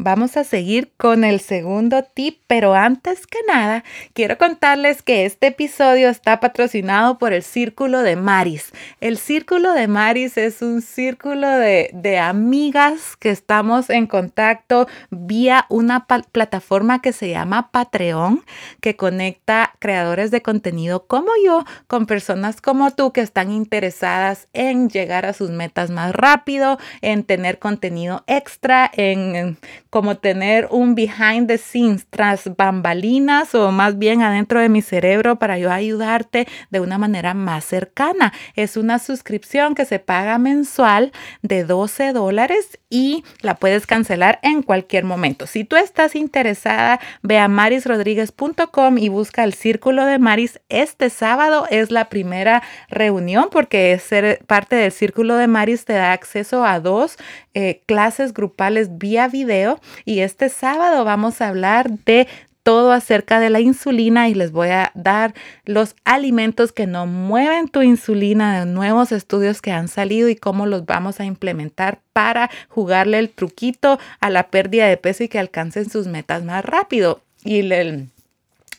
Vamos 0.00 0.36
a 0.36 0.44
seguir 0.44 0.92
con 0.96 1.24
el 1.24 1.40
segundo 1.40 2.04
tip, 2.04 2.40
pero 2.46 2.72
antes 2.72 3.26
que 3.26 3.40
nada, 3.48 3.82
quiero 4.12 4.38
contarles 4.38 5.02
que 5.02 5.24
este 5.24 5.48
episodio 5.48 6.08
está 6.08 6.38
patrocinado 6.38 7.18
por 7.18 7.32
el 7.32 7.42
Círculo 7.42 8.02
de 8.02 8.14
Maris. 8.14 8.70
El 9.00 9.18
Círculo 9.18 9.72
de 9.72 9.88
Maris 9.88 10.38
es 10.38 10.62
un 10.62 10.82
círculo 10.82 11.48
de, 11.48 11.90
amigas 12.22 13.16
que 13.16 13.30
estamos 13.30 13.90
en 13.90 14.06
contacto 14.06 14.86
vía 15.10 15.66
una 15.68 16.06
plataforma 16.06 17.02
que 17.02 17.12
se 17.12 17.30
llama 17.30 17.72
Patreon, 17.72 18.44
que 18.80 18.94
conecta 18.94 19.74
creadores 19.80 20.30
de 20.30 20.42
contenido 20.42 21.08
como 21.08 21.32
yo 21.44 21.64
con 21.88 22.06
personas 22.06 22.60
como 22.60 22.92
tú 22.92 23.12
que 23.12 23.20
están 23.20 23.50
interesadas 23.50 24.46
en 24.52 24.90
llegar 24.90 25.26
a 25.26 25.32
sus 25.32 25.50
metas 25.50 25.90
más 25.90 26.14
rápido, 26.14 26.78
en 27.02 27.24
tener 27.24 27.58
contenido 27.58 28.22
extra, 28.28 28.88
en 28.94 29.58
como 29.90 30.16
tener 30.16 30.68
un 30.70 30.94
behind 30.94 31.48
the 31.48 31.58
scenes 31.58 32.06
tras 32.10 32.56
bambalinas 32.56 33.54
o 33.54 33.70
más 33.72 33.98
bien 33.98 34.22
adentro 34.22 34.60
de 34.60 34.68
mi 34.68 34.82
cerebro 34.82 35.38
para 35.38 35.58
yo 35.58 35.70
ayudarte 35.70 36.46
de 36.70 36.80
una 36.80 36.98
manera 36.98 37.34
más 37.34 37.64
cercana. 37.64 38.32
Es 38.54 38.76
una 38.76 38.98
suscripción 38.98 39.74
que 39.74 39.84
se 39.84 39.98
paga 39.98 40.38
mensual 40.38 41.12
de 41.42 41.64
12 41.64 42.12
dólares 42.12 42.78
y 42.90 43.24
la 43.40 43.54
puedes 43.54 43.86
cancelar 43.86 44.38
en 44.42 44.62
cualquier 44.62 45.04
momento. 45.04 45.46
Si 45.46 45.64
tú 45.64 45.76
estás 45.76 46.14
interesada, 46.14 47.00
ve 47.22 47.38
a 47.38 47.48
marisrodríguez.com 47.48 48.98
y 48.98 49.08
busca 49.08 49.44
el 49.44 49.54
Círculo 49.54 50.04
de 50.06 50.18
Maris. 50.18 50.60
Este 50.68 51.10
sábado 51.10 51.66
es 51.70 51.90
la 51.90 52.08
primera 52.08 52.62
reunión 52.88 53.48
porque 53.50 53.98
ser 53.98 54.44
parte 54.46 54.76
del 54.76 54.92
Círculo 54.92 55.36
de 55.36 55.46
Maris 55.46 55.84
te 55.84 55.94
da 55.94 56.12
acceso 56.12 56.64
a 56.64 56.80
dos 56.80 57.16
eh, 57.54 57.82
clases 57.86 58.32
grupales 58.32 58.98
vía 58.98 59.28
video 59.28 59.77
y 60.04 60.20
este 60.20 60.48
sábado 60.48 61.04
vamos 61.04 61.40
a 61.40 61.48
hablar 61.48 61.90
de 62.04 62.26
todo 62.62 62.92
acerca 62.92 63.40
de 63.40 63.48
la 63.48 63.60
insulina 63.60 64.28
y 64.28 64.34
les 64.34 64.52
voy 64.52 64.68
a 64.68 64.92
dar 64.94 65.32
los 65.64 65.96
alimentos 66.04 66.70
que 66.70 66.86
no 66.86 67.06
mueven 67.06 67.68
tu 67.68 67.80
insulina 67.80 68.66
nuevos 68.66 69.10
estudios 69.10 69.62
que 69.62 69.72
han 69.72 69.88
salido 69.88 70.28
y 70.28 70.36
cómo 70.36 70.66
los 70.66 70.84
vamos 70.84 71.18
a 71.18 71.24
implementar 71.24 72.00
para 72.12 72.50
jugarle 72.68 73.20
el 73.20 73.30
truquito 73.30 73.98
a 74.20 74.28
la 74.28 74.48
pérdida 74.48 74.86
de 74.86 74.98
peso 74.98 75.24
y 75.24 75.28
que 75.28 75.38
alcancen 75.38 75.88
sus 75.88 76.08
metas 76.08 76.44
más 76.44 76.62
rápido. 76.62 77.22
Y 77.42 77.60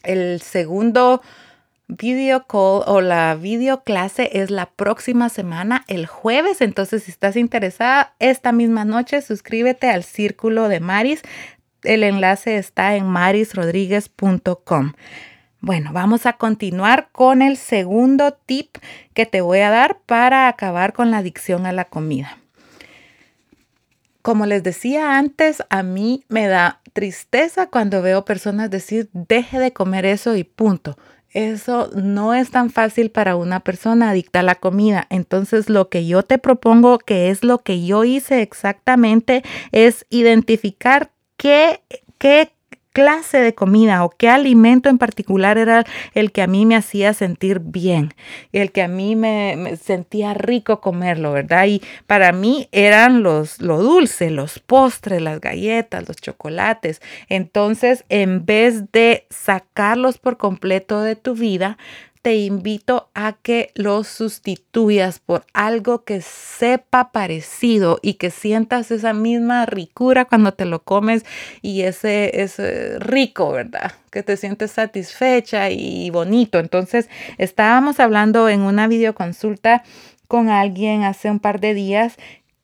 el 0.03 0.41
segundo 0.41 1.23
video 1.89 2.45
call 2.45 2.83
o 2.85 3.01
la 3.01 3.35
video 3.35 3.83
clase 3.83 4.29
es 4.33 4.51
la 4.51 4.67
próxima 4.67 5.27
semana, 5.27 5.83
el 5.87 6.05
jueves. 6.05 6.61
Entonces, 6.61 7.03
si 7.03 7.11
estás 7.11 7.35
interesada, 7.35 8.13
esta 8.19 8.51
misma 8.51 8.85
noche 8.85 9.21
suscríbete 9.21 9.89
al 9.89 10.03
Círculo 10.03 10.69
de 10.69 10.79
Maris. 10.79 11.21
El 11.83 12.03
enlace 12.03 12.57
está 12.57 12.95
en 12.95 13.07
marisrodríguez.com. 13.07 14.93
Bueno, 15.61 15.91
vamos 15.91 16.25
a 16.25 16.33
continuar 16.33 17.09
con 17.11 17.41
el 17.41 17.57
segundo 17.57 18.37
tip 18.45 18.77
que 19.13 19.25
te 19.25 19.41
voy 19.41 19.59
a 19.59 19.71
dar 19.71 19.99
para 20.05 20.47
acabar 20.47 20.93
con 20.93 21.11
la 21.11 21.17
adicción 21.17 21.65
a 21.65 21.73
la 21.73 21.85
comida. 21.85 22.37
Como 24.21 24.45
les 24.45 24.63
decía 24.63 25.17
antes, 25.17 25.63
a 25.69 25.81
mí 25.81 26.23
me 26.29 26.47
da 26.47 26.81
tristeza 26.93 27.67
cuando 27.67 28.01
veo 28.01 28.25
personas 28.25 28.69
decir, 28.69 29.09
deje 29.13 29.59
de 29.59 29.73
comer 29.73 30.05
eso 30.05 30.35
y 30.35 30.43
punto. 30.43 30.97
Eso 31.31 31.89
no 31.95 32.33
es 32.33 32.49
tan 32.51 32.69
fácil 32.71 33.11
para 33.11 33.35
una 33.35 33.59
persona 33.59 34.09
adicta 34.09 34.39
a 34.39 34.43
la 34.43 34.55
comida. 34.55 35.05
Entonces, 35.09 35.69
lo 35.69 35.89
que 35.89 36.05
yo 36.07 36.23
te 36.23 36.37
propongo, 36.37 36.97
que 36.97 37.29
es 37.29 37.43
lo 37.43 37.59
que 37.59 37.85
yo 37.85 38.03
hice 38.03 38.41
exactamente, 38.41 39.43
es 39.71 40.05
identificar 40.09 41.11
qué, 41.37 41.81
qué 42.17 42.51
clase 42.91 43.39
de 43.39 43.53
comida 43.53 44.03
o 44.03 44.09
qué 44.09 44.29
alimento 44.29 44.89
en 44.89 44.97
particular 44.97 45.57
era 45.57 45.85
el 46.13 46.31
que 46.31 46.41
a 46.41 46.47
mí 46.47 46.65
me 46.65 46.75
hacía 46.75 47.13
sentir 47.13 47.59
bien, 47.59 48.13
el 48.51 48.71
que 48.71 48.81
a 48.81 48.87
mí 48.87 49.15
me, 49.15 49.77
sentía 49.77 50.33
rico 50.33 50.81
comerlo, 50.81 51.31
¿verdad? 51.31 51.65
Y 51.67 51.81
para 52.07 52.31
mí 52.31 52.67
eran 52.71 53.23
los 53.23 53.61
lo 53.61 53.81
dulce, 53.81 54.29
los 54.29 54.59
postres, 54.59 55.21
las 55.21 55.39
galletas, 55.39 56.07
los 56.07 56.17
chocolates. 56.17 57.01
Entonces, 57.27 58.05
en 58.09 58.45
vez 58.45 58.91
de 58.91 59.27
sacarlos 59.29 60.17
por 60.17 60.37
completo 60.37 61.01
de 61.01 61.15
tu 61.15 61.35
vida, 61.35 61.77
te 62.21 62.35
invito 62.35 63.09
a 63.13 63.33
que 63.33 63.71
lo 63.75 64.03
sustituyas 64.03 65.19
por 65.19 65.45
algo 65.53 66.03
que 66.03 66.21
sepa 66.21 67.11
parecido 67.11 67.99
y 68.01 68.15
que 68.15 68.29
sientas 68.29 68.91
esa 68.91 69.13
misma 69.13 69.65
ricura 69.65 70.25
cuando 70.25 70.53
te 70.53 70.65
lo 70.65 70.83
comes 70.83 71.23
y 71.61 71.81
ese 71.83 72.41
es 72.41 72.57
rico, 72.99 73.51
¿verdad? 73.51 73.93
Que 74.11 74.21
te 74.21 74.35
sientes 74.35 74.71
satisfecha 74.71 75.69
y 75.69 76.09
bonito. 76.09 76.59
Entonces, 76.59 77.09
estábamos 77.37 77.99
hablando 78.01 78.49
en 78.49 78.61
una 78.61 78.87
videoconsulta 78.87 79.83
con 80.27 80.49
alguien 80.49 81.03
hace 81.03 81.31
un 81.31 81.39
par 81.39 81.59
de 81.61 81.73
días 81.73 82.17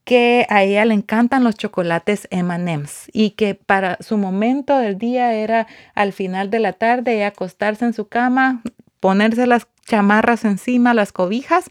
que 0.03 0.45
a 0.49 0.63
ella 0.63 0.85
le 0.85 0.93
encantan 0.93 1.43
los 1.43 1.55
chocolates 1.55 2.27
M&M's 2.29 3.09
y 3.11 3.31
que 3.31 3.55
para 3.55 3.97
su 4.01 4.17
momento 4.17 4.77
del 4.77 4.99
día 4.99 5.33
era 5.33 5.65
al 5.95 6.13
final 6.13 6.51
de 6.51 6.59
la 6.59 6.73
tarde 6.73 7.25
acostarse 7.25 7.85
en 7.85 7.93
su 7.93 8.07
cama, 8.07 8.61
ponerse 9.05 9.45
las 9.45 9.67
chamarras 9.85 10.45
encima, 10.45 10.95
las 10.95 11.11
cobijas 11.11 11.65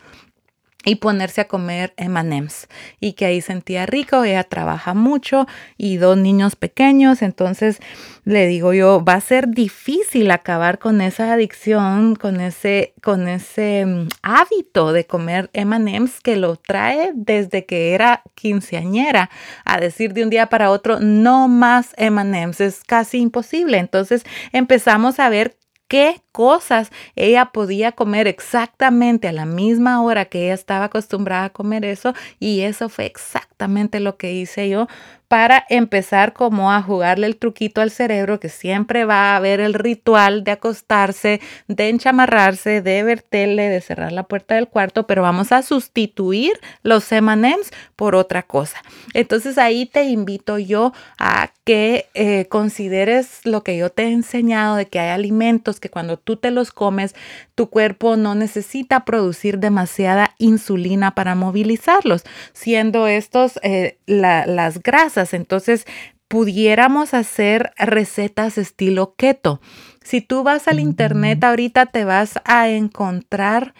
y 0.85 0.97
ponerse 0.97 1.41
a 1.41 1.49
comer 1.49 1.93
M&M's 1.97 2.69
y 3.01 3.15
que 3.15 3.25
ahí 3.25 3.41
sentía 3.41 3.87
rico, 3.87 4.23
ella 4.23 4.45
trabaja 4.45 4.95
mucho 4.95 5.49
y 5.77 5.97
dos 5.97 6.17
niños 6.17 6.55
pequeños, 6.55 7.23
entonces 7.23 7.81
le 8.23 8.47
digo 8.47 8.73
yo, 8.73 9.05
va 9.05 9.15
a 9.15 9.21
ser 9.21 9.49
difícil 9.49 10.31
acabar 10.31 10.79
con 10.79 11.01
esa 11.01 11.33
adicción, 11.33 12.15
con 12.15 12.41
ese 12.41 12.95
con 13.03 13.27
ese 13.27 13.85
mm, 13.85 14.09
hábito 14.23 14.93
de 14.93 15.07
comer 15.07 15.51
M&M's 15.55 16.21
que 16.21 16.37
lo 16.37 16.55
trae 16.55 17.11
desde 17.17 17.67
que 17.67 17.95
era 17.95 18.23
quinceañera, 18.37 19.29
a 19.65 19.81
decir 19.81 20.13
de 20.13 20.23
un 20.23 20.31
día 20.31 20.47
para 20.47 20.71
otro 20.71 21.01
no 21.01 21.49
más 21.49 21.95
M&M's, 21.97 22.61
es 22.61 22.85
casi 22.85 23.19
imposible. 23.19 23.79
Entonces 23.79 24.25
empezamos 24.53 25.19
a 25.19 25.29
ver 25.29 25.57
qué 25.89 26.23
cosas 26.33 26.91
ella 27.15 27.47
podía 27.53 27.93
comer 27.93 28.27
exactamente 28.27 29.29
a 29.29 29.33
la 29.33 29.47
misma 29.47 30.03
hora 30.03 30.25
que 30.27 30.45
ella 30.45 30.55
estaba 30.55 30.87
acostumbrada 30.87 31.47
a 31.47 31.53
comer 31.53 31.85
eso 31.85 32.15
y 32.39 32.61
eso 32.61 32.89
fue 32.89 33.07
exactamente 33.07 34.01
lo 34.01 34.17
que 34.17 34.33
hice 34.33 34.69
yo 34.69 34.89
para 35.35 35.67
empezar 35.69 36.33
como 36.33 36.71
a 36.71 36.81
jugarle 36.81 37.27
el 37.27 37.35
truquito 37.35 37.81
al 37.81 37.91
cerebro 37.91 38.39
que 38.39 38.49
siempre 38.49 39.05
va 39.05 39.33
a 39.33 39.37
haber 39.37 39.59
el 39.59 39.75
ritual 39.75 40.45
de 40.45 40.53
acostarse, 40.53 41.41
de 41.67 41.89
enchamarrarse, 41.89 42.81
de 42.83 43.03
verterle, 43.03 43.69
de 43.69 43.81
cerrar 43.81 44.13
la 44.13 44.23
puerta 44.23 44.55
del 44.55 44.69
cuarto, 44.69 45.09
pero 45.09 45.23
vamos 45.23 45.51
a 45.51 45.63
sustituir 45.63 46.53
los 46.85 47.11
M&M's 47.11 47.73
por 47.97 48.15
otra 48.15 48.45
cosa. 48.45 48.81
Entonces 49.13 49.59
ahí 49.59 49.87
te 49.87 50.05
invito 50.05 50.57
yo 50.61 50.93
a 51.19 51.51
que 51.65 52.07
eh, 52.15 52.47
consideres 52.49 53.41
lo 53.45 53.65
que 53.65 53.77
yo 53.77 53.91
te 53.91 54.05
he 54.05 54.13
enseñado 54.13 54.77
de 54.77 54.87
que 54.87 55.01
hay 55.01 55.11
alimentos 55.11 55.81
que 55.81 55.91
cuando 55.91 56.17
tú 56.17 56.37
te 56.37 56.53
los 56.53 56.71
comes, 56.71 57.17
tu 57.57 57.71
cuerpo 57.71 58.17
no 58.17 58.37
necesita 58.37 59.05
producir 59.05 59.59
demasiada 59.59 60.35
insulina 60.39 61.15
para 61.15 61.35
movilizarlos, 61.35 62.23
siendo 62.53 63.09
estos 63.09 63.59
eh, 63.63 63.97
las 64.07 64.81
grasas 64.83 65.24
entonces, 65.33 65.87
pudiéramos 66.29 67.15
hacer 67.15 67.73
recetas 67.77 68.59
estilo 68.59 69.15
keto. 69.17 69.61
Si 70.03 70.21
tú 70.21 70.43
vas 70.43 70.69
al 70.69 70.81
internet 70.81 71.43
ahorita 71.45 71.87
te 71.87 72.05
vas 72.05 72.41
a 72.45 72.69
encontrar 72.69 73.75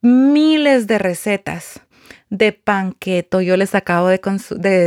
miles 0.00 0.86
de 0.86 0.98
recetas 0.98 1.80
de 2.30 2.52
pan 2.52 2.92
keto. 2.92 3.40
Yo 3.40 3.56
les 3.56 3.74
acabo 3.74 4.08
de, 4.08 4.20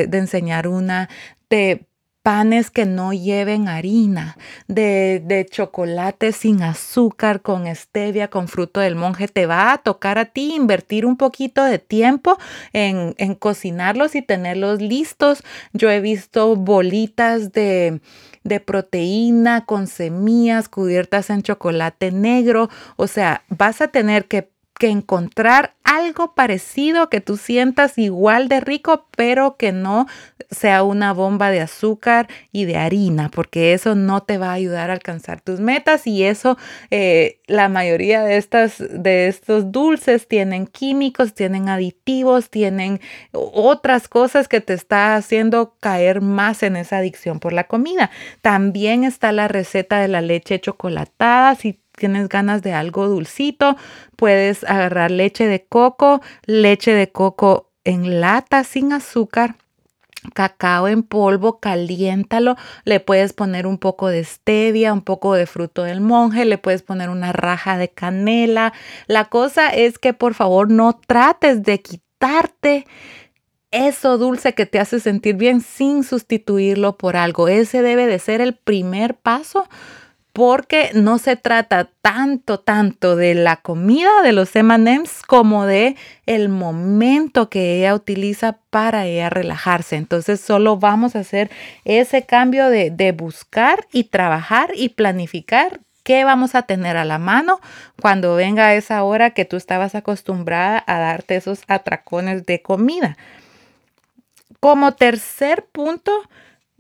de 0.08 0.18
enseñar 0.18 0.68
una 0.68 1.10
de 1.50 1.89
panes 2.30 2.70
que 2.70 2.86
no 2.86 3.12
lleven 3.12 3.68
harina, 3.68 4.38
de, 4.68 5.20
de, 5.26 5.48
chocolate 5.48 6.32
sin 6.32 6.62
azúcar, 6.62 7.42
con 7.42 7.66
stevia, 7.76 8.28
con 8.28 8.48
fruto 8.48 8.82
del 8.82 8.96
monje. 8.96 9.28
Te 9.28 9.48
va 9.48 9.74
a 9.74 9.80
tocar 9.80 10.20
a 10.20 10.26
ti 10.26 10.54
invertir 10.54 11.08
un 11.08 11.18
poquito 11.18 11.64
de 11.64 11.80
tiempo 11.80 12.38
en, 12.72 13.16
en 13.18 13.34
cocinarlos 13.34 14.14
y 14.14 14.22
tenerlos 14.22 14.80
listos. 14.80 15.42
Yo 15.74 15.90
he 15.90 16.02
visto 16.02 16.56
bolitas 16.56 17.52
de 17.52 18.00
de 18.44 18.60
proteína 18.60 19.66
con 19.66 19.88
semillas 19.88 20.70
cubiertas 20.70 21.30
en 21.30 21.42
chocolate 21.42 22.12
negro. 22.12 22.70
O 22.96 23.08
sea, 23.08 23.44
vas 23.50 23.82
a 23.82 23.90
tener 23.90 24.26
que 24.28 24.50
que 24.80 24.88
encontrar 24.88 25.76
algo 25.84 26.34
parecido 26.36 27.10
que 27.10 27.20
tú 27.20 27.36
sientas 27.36 27.98
igual 27.98 28.48
de 28.48 28.62
rico, 28.62 29.08
pero 29.16 29.58
que 29.58 29.72
no 29.74 30.08
sea 30.50 30.84
una 30.84 31.14
bomba 31.14 31.52
de 31.52 31.60
azúcar 31.60 32.30
y 32.52 32.64
de 32.66 32.78
harina, 32.78 33.30
porque 33.30 33.74
eso 33.74 33.94
no 33.94 34.24
te 34.24 34.38
va 34.38 34.52
a 34.52 34.54
ayudar 34.54 34.90
a 34.90 34.94
alcanzar 34.94 35.42
tus 35.42 35.60
metas 35.60 36.08
y 36.08 36.24
eso, 36.24 36.58
eh, 36.92 37.42
la 37.48 37.68
mayoría 37.68 38.24
de, 38.24 38.38
estas, 38.38 38.78
de 38.80 39.28
estos 39.28 39.72
dulces 39.72 40.28
tienen 40.28 40.66
químicos, 40.66 41.34
tienen 41.34 41.68
aditivos, 41.68 42.50
tienen 42.50 43.02
otras 43.34 44.08
cosas 44.08 44.48
que 44.48 44.62
te 44.62 44.74
está 44.74 45.16
haciendo 45.16 45.76
caer 45.82 46.22
más 46.22 46.64
en 46.64 46.78
esa 46.78 46.98
adicción 46.98 47.40
por 47.42 47.52
la 47.52 47.66
comida. 47.66 48.12
También 48.42 49.04
está 49.04 49.34
la 49.34 49.50
receta 49.50 50.00
de 50.00 50.08
la 50.08 50.22
leche 50.22 50.62
chocolatada, 50.62 51.56
si 51.56 51.80
tienes 52.00 52.30
ganas 52.30 52.64
de 52.64 52.74
algo 52.74 53.08
dulcito, 53.08 53.76
puedes 54.16 54.64
agarrar 54.64 55.12
leche 55.12 55.46
de 55.46 55.66
coco, 55.66 56.22
leche 56.48 56.94
de 56.94 57.12
coco 57.12 57.70
en 57.84 58.22
lata 58.22 58.64
sin 58.64 58.92
azúcar 58.94 59.56
cacao 60.34 60.88
en 60.88 61.04
polvo, 61.04 61.60
caliéntalo, 61.60 62.56
le 62.84 63.00
puedes 63.00 63.34
poner 63.34 63.66
un 63.66 63.78
poco 63.78 64.10
de 64.10 64.24
stevia, 64.24 64.94
un 64.94 65.02
poco 65.02 65.34
de 65.34 65.46
fruto 65.46 65.84
del 65.84 66.02
monje, 66.02 66.46
le 66.46 66.58
puedes 66.58 66.82
poner 66.82 67.10
una 67.10 67.32
raja 67.32 67.78
de 67.78 67.90
canela. 67.90 68.74
La 69.08 69.26
cosa 69.26 69.70
es 69.70 69.98
que 69.98 70.14
por 70.14 70.34
favor 70.34 70.70
no 70.70 71.00
trates 71.08 71.64
de 71.64 71.82
quitarte 71.82 72.86
eso 73.72 74.18
dulce 74.18 74.54
que 74.54 74.66
te 74.66 74.80
hace 74.80 75.00
sentir 75.00 75.36
bien 75.36 75.62
sin 75.62 76.04
sustituirlo 76.04 76.98
por 76.98 77.16
algo. 77.16 77.48
Ese 77.48 77.82
debe 77.82 78.08
de 78.08 78.20
ser 78.20 78.42
el 78.42 78.56
primer 78.56 79.16
paso 79.16 79.68
porque 80.40 80.92
no 80.94 81.18
se 81.18 81.36
trata 81.36 81.90
tanto, 82.02 82.62
tanto 82.62 83.18
de 83.18 83.36
la 83.36 83.58
comida 83.58 84.22
de 84.24 84.32
los 84.32 84.56
M&M's 84.56 85.22
como 85.28 85.66
de 85.66 85.98
el 86.28 86.48
momento 86.48 87.50
que 87.50 87.76
ella 87.76 87.94
utiliza 87.94 88.58
para 88.70 89.06
ella 89.06 89.30
relajarse. 89.30 89.98
Entonces 89.98 90.40
solo 90.40 90.78
vamos 90.78 91.18
a 91.18 91.20
hacer 91.20 91.52
ese 91.84 92.26
cambio 92.26 92.70
de, 92.70 92.90
de 92.90 93.12
buscar 93.12 93.86
y 93.92 94.06
trabajar 94.06 94.72
y 94.76 94.88
planificar 94.88 95.82
qué 96.04 96.24
vamos 96.24 96.56
a 96.56 96.62
tener 96.62 96.96
a 96.96 97.04
la 97.04 97.18
mano 97.18 97.60
cuando 98.02 98.36
venga 98.36 98.74
esa 98.76 99.04
hora 99.04 99.32
que 99.32 99.44
tú 99.44 99.58
estabas 99.58 99.94
acostumbrada 99.94 100.82
a 100.88 101.00
darte 101.00 101.36
esos 101.36 101.64
atracones 101.68 102.46
de 102.46 102.62
comida. 102.62 103.18
Como 104.62 104.94
tercer 104.94 105.66
punto, 105.70 106.14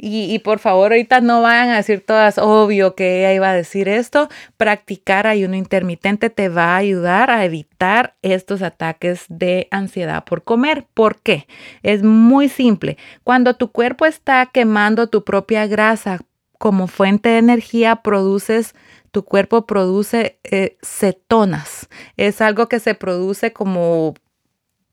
y, 0.01 0.39
por 0.39 0.59
favor, 0.59 0.93
ahorita 0.93 1.19
no 1.19 1.41
vayan 1.41 1.71
a 1.71 1.75
decir 1.75 2.05
todas, 2.05 2.37
obvio 2.37 2.95
que 2.95 3.19
ella 3.19 3.33
iba 3.33 3.49
a 3.49 3.53
decir 3.53 3.89
esto. 3.89 4.29
Practicar 4.55 5.27
ayuno 5.27 5.57
intermitente 5.57 6.29
te 6.29 6.47
va 6.47 6.75
a 6.75 6.77
ayudar 6.77 7.29
a 7.29 7.43
evitar 7.43 8.15
estos 8.21 8.61
ataques 8.61 9.25
de 9.27 9.67
ansiedad 9.71 10.23
por 10.23 10.45
comer. 10.45 10.87
¿Por 10.93 11.19
qué? 11.21 11.47
Es 11.83 12.01
muy 12.01 12.47
simple. 12.47 12.97
Cuando 13.25 13.55
tu 13.55 13.73
cuerpo 13.73 14.05
está 14.05 14.45
quemando 14.45 15.07
tu 15.07 15.25
propia 15.25 15.67
grasa 15.67 16.21
como 16.57 16.87
fuente 16.87 17.27
de 17.27 17.39
energía, 17.39 17.97
produces 17.97 18.75
tu 19.11 19.25
cuerpo 19.25 19.65
produce 19.65 20.39
eh, 20.43 20.77
cetonas. 20.81 21.89
Es 22.15 22.39
algo 22.39 22.69
que 22.69 22.79
se 22.79 22.95
produce 22.95 23.51
como 23.51 24.13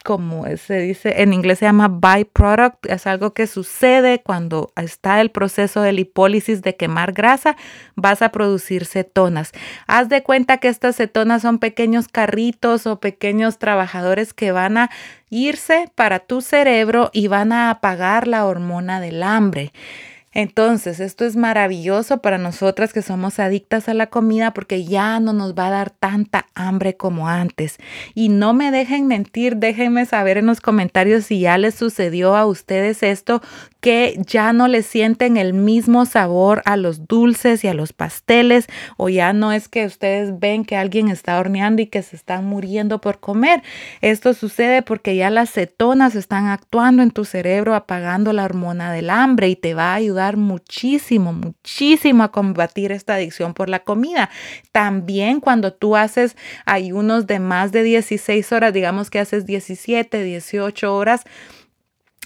como 0.07 0.47
se 0.57 0.79
dice, 0.79 1.21
en 1.21 1.33
inglés 1.33 1.59
se 1.59 1.65
llama 1.65 1.89
byproduct, 1.89 2.87
es 2.87 3.09
algo 3.09 3.35
que 3.35 3.49
sucede 3.49 4.23
cuando 4.23 4.73
está 4.77 5.21
el 5.21 5.33
proceso 5.33 5.83
de 5.83 5.93
lipólisis 5.93 6.63
de 6.63 6.77
quemar 6.77 7.13
grasa, 7.13 7.57
vas 7.97 8.23
a 8.23 8.29
producir 8.29 8.87
cetonas. 8.87 9.51
Haz 9.89 10.09
de 10.09 10.23
cuenta 10.23 10.59
que 10.59 10.69
estas 10.69 10.95
cetonas 10.95 11.43
son 11.43 11.59
pequeños 11.59 12.07
carritos 12.07 12.87
o 12.87 13.01
pequeños 13.01 13.59
trabajadores 13.59 14.33
que 14.33 14.53
van 14.53 14.79
a 14.79 14.91
irse 15.29 15.91
para 15.97 16.21
tu 16.21 16.41
cerebro 16.41 17.11
y 17.13 17.27
van 17.27 17.51
a 17.51 17.71
apagar 17.71 18.29
la 18.29 18.47
hormona 18.47 19.01
del 19.01 19.25
hambre. 19.25 19.73
Entonces, 20.39 21.01
esto 21.01 21.25
es 21.25 21.35
maravilloso 21.35 22.19
para 22.19 22.37
nosotras 22.37 22.93
que 22.93 23.01
somos 23.01 23.39
adictas 23.39 23.89
a 23.89 23.95
la 23.95 24.09
comida 24.09 24.53
porque 24.53 24.85
ya 24.85 25.19
no 25.19 25.33
nos 25.33 25.55
va 25.55 25.69
a 25.69 25.71
dar 25.71 25.89
tanta 25.89 26.45
hambre 26.55 26.95
como 26.95 27.27
antes. 27.27 27.79
Y 28.15 28.29
no 28.29 28.53
me 28.53 28.71
dejen 28.71 29.07
mentir, 29.07 29.57
déjenme 29.57 30.05
saber 30.05 30.37
en 30.37 30.45
los 30.45 30.61
comentarios 30.61 31.25
si 31.25 31.41
ya 31.41 31.57
les 31.57 31.75
sucedió 31.75 32.37
a 32.37 32.45
ustedes 32.45 33.03
esto, 33.03 33.41
que 33.81 34.21
ya 34.27 34.53
no 34.53 34.69
le 34.69 34.83
sienten 34.83 35.39
el 35.39 35.55
mismo 35.55 36.05
sabor 36.05 36.61
a 36.67 36.77
los 36.77 37.07
dulces 37.07 37.65
y 37.65 37.69
a 37.69 37.75
los 37.75 37.95
pasteles 37.95 38.67
o 38.99 39.09
ya 39.09 39.33
no 39.33 39.53
es 39.53 39.69
que 39.69 39.87
ustedes 39.87 40.39
ven 40.39 40.67
que 40.67 40.77
alguien 40.77 41.09
está 41.09 41.39
horneando 41.39 41.81
y 41.81 41.87
que 41.87 42.03
se 42.03 42.15
están 42.15 42.45
muriendo 42.45 43.01
por 43.01 43.21
comer. 43.21 43.63
Esto 44.03 44.35
sucede 44.35 44.83
porque 44.83 45.17
ya 45.17 45.31
las 45.31 45.51
cetonas 45.51 46.15
están 46.15 46.47
actuando 46.47 47.03
en 47.03 47.11
tu 47.11 47.25
cerebro 47.25 47.75
apagando 47.75 48.35
la 48.35 48.45
hormona 48.45 48.93
del 48.93 49.09
hambre 49.09 49.49
y 49.49 49.57
te 49.57 49.73
va 49.73 49.93
a 49.93 49.95
ayudar 49.95 50.26
muchísimo, 50.35 51.33
muchísimo 51.33 52.25
a 52.25 52.33
combatir 52.33 52.91
esta 52.91 53.15
adicción 53.15 53.55
por 53.55 53.69
la 53.69 53.85
comida. 53.85 54.31
También 54.73 55.41
cuando 55.41 55.73
tú 55.73 55.97
haces 55.97 56.37
ayunos 56.65 57.27
de 57.27 57.39
más 57.39 57.71
de 57.71 57.85
16 57.85 58.51
horas, 58.53 58.73
digamos 58.73 59.11
que 59.11 59.21
haces 59.21 59.47
17, 59.47 60.23
18 60.23 60.95
horas, 60.95 61.23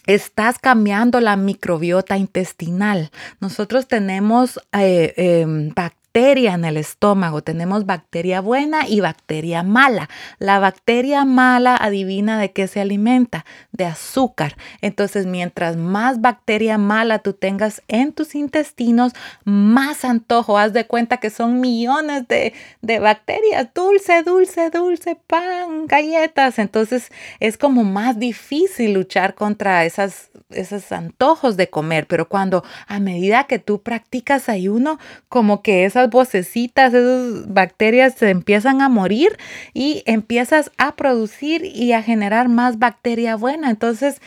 estás 0.06 0.58
cambiando 0.58 1.20
la 1.20 1.36
microbiota 1.36 2.16
intestinal. 2.16 3.10
Nosotros 3.40 3.86
tenemos 3.86 4.60
eh, 4.72 5.12
em, 5.16 5.72
bacteria 6.12 6.54
en 6.54 6.64
el 6.64 6.76
estómago. 6.76 7.40
Tenemos 7.40 7.86
bacteria 7.86 8.40
buena 8.40 8.88
y 8.88 8.98
bacteria 8.98 9.62
mala. 9.62 10.08
La 10.40 10.58
bacteria 10.58 11.24
mala 11.24 11.76
adivina 11.76 12.40
de 12.40 12.50
qué 12.50 12.66
se 12.66 12.80
alimenta, 12.80 13.44
de 13.70 13.84
azúcar. 13.84 14.56
Entonces, 14.80 15.26
mientras 15.26 15.76
más 15.76 16.20
bacteria 16.20 16.78
mala 16.78 17.20
tú 17.20 17.32
tengas 17.32 17.82
en 17.86 18.12
tus 18.12 18.34
intestinos, 18.34 19.12
más 19.44 20.04
antojo. 20.04 20.58
Haz 20.58 20.72
de 20.72 20.84
cuenta 20.84 21.18
que 21.18 21.30
son 21.30 21.60
millones 21.60 22.26
de, 22.26 22.54
de 22.82 22.98
bacterias. 22.98 23.68
Dulce, 23.72 24.24
dulce, 24.24 24.70
dulce, 24.70 25.16
pan, 25.28 25.86
galletas. 25.86 26.58
Entonces, 26.58 27.12
es 27.38 27.56
como 27.56 27.84
más 27.84 28.18
difícil 28.18 28.94
luchar 28.94 29.36
contra 29.36 29.84
esas, 29.84 30.30
esos 30.50 30.90
antojos 30.90 31.56
de 31.56 31.70
comer. 31.70 32.08
Pero 32.08 32.28
cuando 32.28 32.64
a 32.88 32.98
medida 32.98 33.44
que 33.44 33.60
tú 33.60 33.80
practicas 33.80 34.48
ayuno, 34.48 34.98
como 35.28 35.62
que 35.62 35.84
esas 36.00 36.10
vocecitas, 36.10 36.94
esas 36.94 37.52
bacterias 37.52 38.14
se 38.14 38.30
empiezan 38.30 38.80
a 38.80 38.88
morir 38.88 39.36
y 39.74 40.02
empiezas 40.06 40.70
a 40.78 40.96
producir 40.96 41.64
y 41.64 41.92
a 41.92 42.02
generar 42.02 42.48
más 42.48 42.78
bacteria 42.78 43.36
buena. 43.36 43.70
Entonces 43.70 44.20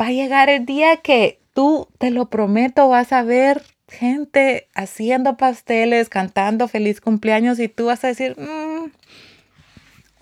va 0.00 0.06
a 0.06 0.12
llegar 0.12 0.48
el 0.48 0.66
día 0.66 0.98
que 0.98 1.40
tú, 1.54 1.88
te 1.98 2.10
lo 2.10 2.26
prometo, 2.26 2.88
vas 2.88 3.12
a 3.12 3.22
ver 3.22 3.62
gente 3.88 4.68
haciendo 4.74 5.36
pasteles, 5.36 6.08
cantando 6.08 6.68
feliz 6.68 7.00
cumpleaños 7.00 7.58
y 7.60 7.68
tú 7.68 7.86
vas 7.86 8.04
a 8.04 8.08
decir, 8.08 8.36
mm, 8.38 8.90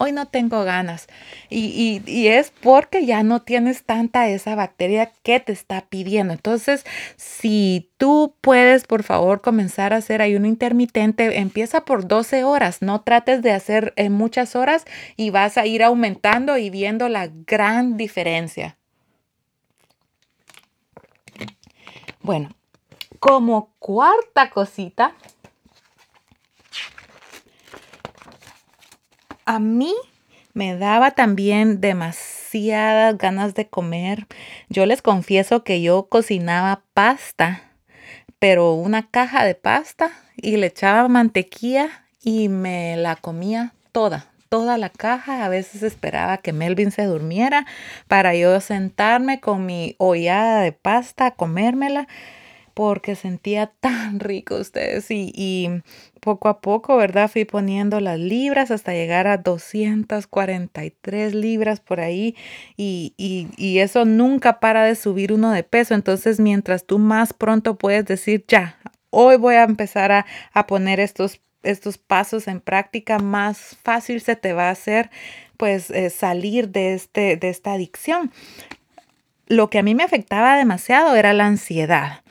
hoy 0.02 0.10
no 0.10 0.26
tengo 0.26 0.64
ganas. 0.64 1.06
Y, 1.48 2.26
es 2.26 2.52
porque 2.60 3.06
ya 3.06 3.22
no 3.22 3.42
tienes 3.42 3.84
tanta 3.84 4.28
esa 4.28 4.56
bacteria 4.56 5.12
que 5.22 5.38
te 5.38 5.52
está 5.52 5.82
pidiendo. 5.82 6.32
Entonces, 6.32 6.84
si 7.16 7.90
tú 7.98 8.34
puedes, 8.40 8.84
por 8.84 9.04
favor, 9.04 9.42
comenzar 9.42 9.92
a 9.92 9.98
hacer 9.98 10.20
ayuno 10.20 10.48
intermitente, 10.48 11.38
empieza 11.38 11.84
por 11.84 12.08
12 12.08 12.42
horas. 12.42 12.82
No 12.82 13.02
trates 13.02 13.42
de 13.42 13.52
hacer 13.52 13.92
en 13.96 14.12
muchas 14.12 14.56
horas 14.56 14.84
y 15.16 15.30
vas 15.30 15.56
a 15.56 15.66
ir 15.66 15.84
aumentando 15.84 16.58
y 16.58 16.68
viendo 16.68 17.08
la 17.08 17.28
gran 17.46 17.96
diferencia. 17.96 18.76
Bueno, 22.22 22.50
como 23.20 23.70
cuarta 23.78 24.50
cosita, 24.50 25.14
a 29.44 29.58
mí 29.58 29.94
me 30.54 30.76
daba 30.76 31.12
también 31.12 31.80
demasiadas 31.80 33.16
ganas 33.16 33.54
de 33.54 33.66
comer. 33.66 34.26
Yo 34.68 34.86
les 34.86 35.02
confieso 35.02 35.64
que 35.64 35.80
yo 35.82 36.06
cocinaba 36.08 36.82
pasta, 36.94 37.62
pero 38.38 38.74
una 38.74 39.08
caja 39.08 39.44
de 39.44 39.54
pasta 39.54 40.10
y 40.36 40.56
le 40.56 40.66
echaba 40.66 41.08
mantequilla 41.08 41.88
y 42.22 42.48
me 42.48 42.96
la 42.96 43.16
comía 43.16 43.72
toda, 43.92 44.26
toda 44.48 44.76
la 44.76 44.90
caja. 44.90 45.44
A 45.44 45.48
veces 45.48 45.82
esperaba 45.82 46.38
que 46.38 46.52
Melvin 46.52 46.90
se 46.90 47.04
durmiera 47.04 47.66
para 48.08 48.34
yo 48.34 48.60
sentarme 48.60 49.40
con 49.40 49.64
mi 49.64 49.94
ollada 49.98 50.60
de 50.60 50.72
pasta 50.72 51.30
comérmela 51.30 52.08
porque 52.74 53.14
sentía 53.14 53.66
tan 53.80 54.20
rico 54.20 54.56
ustedes 54.56 55.10
y, 55.10 55.82
poco 56.20 56.48
a 56.48 56.60
poco, 56.60 56.96
¿verdad? 56.96 57.28
Fui 57.28 57.44
poniendo 57.44 57.98
las 57.98 58.18
libras 58.18 58.70
hasta 58.70 58.92
llegar 58.92 59.26
a 59.26 59.38
243 59.38 61.34
libras 61.34 61.80
por 61.80 61.98
ahí 62.00 62.36
y, 62.76 63.12
y, 63.16 63.78
eso 63.78 64.04
nunca 64.04 64.60
para 64.60 64.84
de 64.84 64.94
subir 64.94 65.32
uno 65.32 65.50
de 65.50 65.64
peso. 65.64 65.94
Entonces, 65.94 66.38
mientras 66.38 66.86
tú 66.86 67.00
más 67.00 67.32
pronto 67.32 67.76
puedes 67.76 68.04
decir, 68.04 68.44
ya, 68.46 68.78
hoy 69.10 69.36
voy 69.36 69.56
a 69.56 69.64
empezar 69.64 70.12
a, 70.12 70.26
a 70.52 70.66
poner 70.68 71.00
estos, 71.00 71.40
estos 71.64 71.98
pasos 71.98 72.46
en 72.46 72.60
práctica, 72.60 73.18
más 73.18 73.76
fácil 73.82 74.20
se 74.20 74.36
te 74.36 74.52
va 74.52 74.68
a 74.68 74.72
hacer 74.72 75.10
pues 75.56 75.90
eh, 75.90 76.10
salir 76.10 76.70
de, 76.70 76.94
este, 76.94 77.36
de 77.36 77.48
esta 77.48 77.74
adicción. 77.74 78.32
Lo 79.46 79.70
que 79.70 79.78
a 79.78 79.84
mí 79.84 79.94
me 79.94 80.02
afectaba 80.02 80.56
demasiado 80.56 81.14
era 81.14 81.32
la 81.32 81.46
ansiedad 81.46 82.22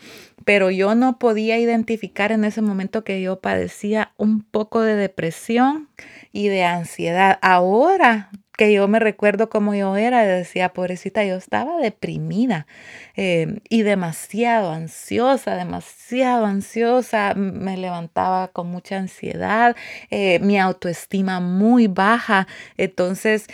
pero 0.52 0.70
yo 0.70 0.96
no 0.96 1.18
podía 1.18 1.58
identificar 1.60 2.34
en 2.34 2.44
ese 2.44 2.62
momento 2.62 3.06
que 3.06 3.22
yo 3.22 3.40
padecía 3.40 4.12
un 4.18 4.44
poco 4.44 4.82
de 4.82 4.96
depresión 4.96 5.88
y 6.34 6.50
de 6.50 6.66
ansiedad. 6.66 7.40
Ahora 7.42 8.32
que 8.58 8.74
yo 8.74 8.86
me 8.90 9.00
recuerdo 9.00 9.50
cómo 9.50 9.74
yo 9.76 9.96
era, 9.96 10.26
decía, 10.26 10.74
pobrecita, 10.74 11.24
yo 11.24 11.38
estaba 11.38 11.78
deprimida 11.78 12.68
eh, 13.16 13.62
y 13.70 13.84
demasiado 13.84 14.72
ansiosa, 14.74 15.56
demasiado 15.56 16.46
ansiosa, 16.46 17.34
me 17.34 17.78
levantaba 17.78 18.50
con 18.50 18.68
mucha 18.68 18.98
ansiedad, 18.98 19.78
eh, 20.10 20.40
mi 20.40 20.60
autoestima 20.60 21.40
muy 21.40 21.88
baja, 21.88 22.46
entonces 22.76 23.48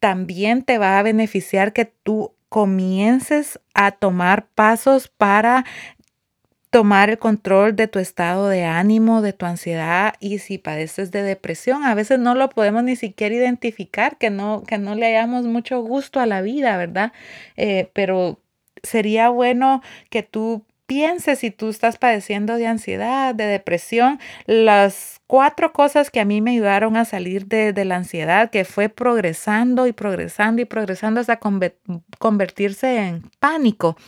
también 0.00 0.62
te 0.62 0.78
va 0.78 0.98
a 0.98 1.02
beneficiar 1.02 1.74
que 1.74 1.84
tú 1.84 2.32
comiences 2.52 3.58
a 3.72 3.92
tomar 3.92 4.46
pasos 4.54 5.08
para 5.08 5.64
tomar 6.72 7.10
el 7.10 7.18
control 7.18 7.76
de 7.76 7.86
tu 7.86 7.98
estado 7.98 8.48
de 8.48 8.64
ánimo, 8.64 9.20
de 9.20 9.34
tu 9.34 9.44
ansiedad 9.44 10.14
y 10.20 10.38
si 10.38 10.56
padeces 10.56 11.10
de 11.10 11.22
depresión, 11.22 11.84
a 11.84 11.94
veces 11.94 12.18
no 12.18 12.34
lo 12.34 12.48
podemos 12.48 12.82
ni 12.82 12.96
siquiera 12.96 13.34
identificar, 13.34 14.16
que 14.16 14.30
no, 14.30 14.62
que 14.66 14.78
no 14.78 14.94
le 14.94 15.04
hayamos 15.04 15.44
mucho 15.44 15.82
gusto 15.82 16.18
a 16.18 16.24
la 16.24 16.40
vida, 16.40 16.78
¿verdad? 16.78 17.12
Eh, 17.58 17.90
pero 17.92 18.40
sería 18.82 19.28
bueno 19.28 19.82
que 20.08 20.22
tú 20.22 20.64
pienses 20.86 21.40
si 21.40 21.50
tú 21.50 21.68
estás 21.68 21.98
padeciendo 21.98 22.56
de 22.56 22.66
ansiedad, 22.66 23.34
de 23.34 23.44
depresión, 23.44 24.18
las 24.46 25.20
cuatro 25.26 25.74
cosas 25.74 26.10
que 26.10 26.20
a 26.20 26.24
mí 26.24 26.40
me 26.40 26.52
ayudaron 26.52 26.96
a 26.96 27.04
salir 27.04 27.48
de, 27.48 27.74
de 27.74 27.84
la 27.84 27.96
ansiedad, 27.96 28.48
que 28.48 28.64
fue 28.64 28.88
progresando 28.88 29.86
y 29.86 29.92
progresando 29.92 30.62
y 30.62 30.64
progresando 30.64 31.20
hasta 31.20 31.38
convertirse 32.18 32.96
en 32.96 33.30
pánico 33.40 33.98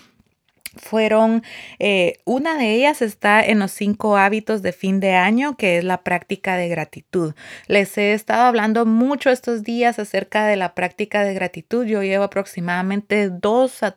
fueron, 0.77 1.43
eh, 1.79 2.19
una 2.25 2.57
de 2.57 2.75
ellas 2.75 3.03
está 3.03 3.45
en 3.45 3.59
los 3.59 3.73
cinco 3.73 4.17
hábitos 4.17 4.63
de 4.63 4.73
fin 4.73 5.01
de 5.01 5.13
año, 5.15 5.57
que 5.57 5.79
es 5.79 5.85
la 5.85 6.03
práctica 6.03 6.57
de 6.57 6.69
gratitud. 6.69 7.35
Les 7.67 7.97
he 7.99 8.13
estado 8.13 8.45
hablando 8.45 8.87
mucho 8.87 9.31
estos 9.31 9.63
días 9.63 9.99
acerca 9.99 10.47
de 10.47 10.57
la 10.57 10.75
práctica 10.75 11.25
de 11.25 11.35
gratitud. 11.35 11.85
Yo 11.87 12.03
llevo 12.03 12.25
aproximadamente 12.25 13.31
dos 13.31 13.83
a 13.83 13.97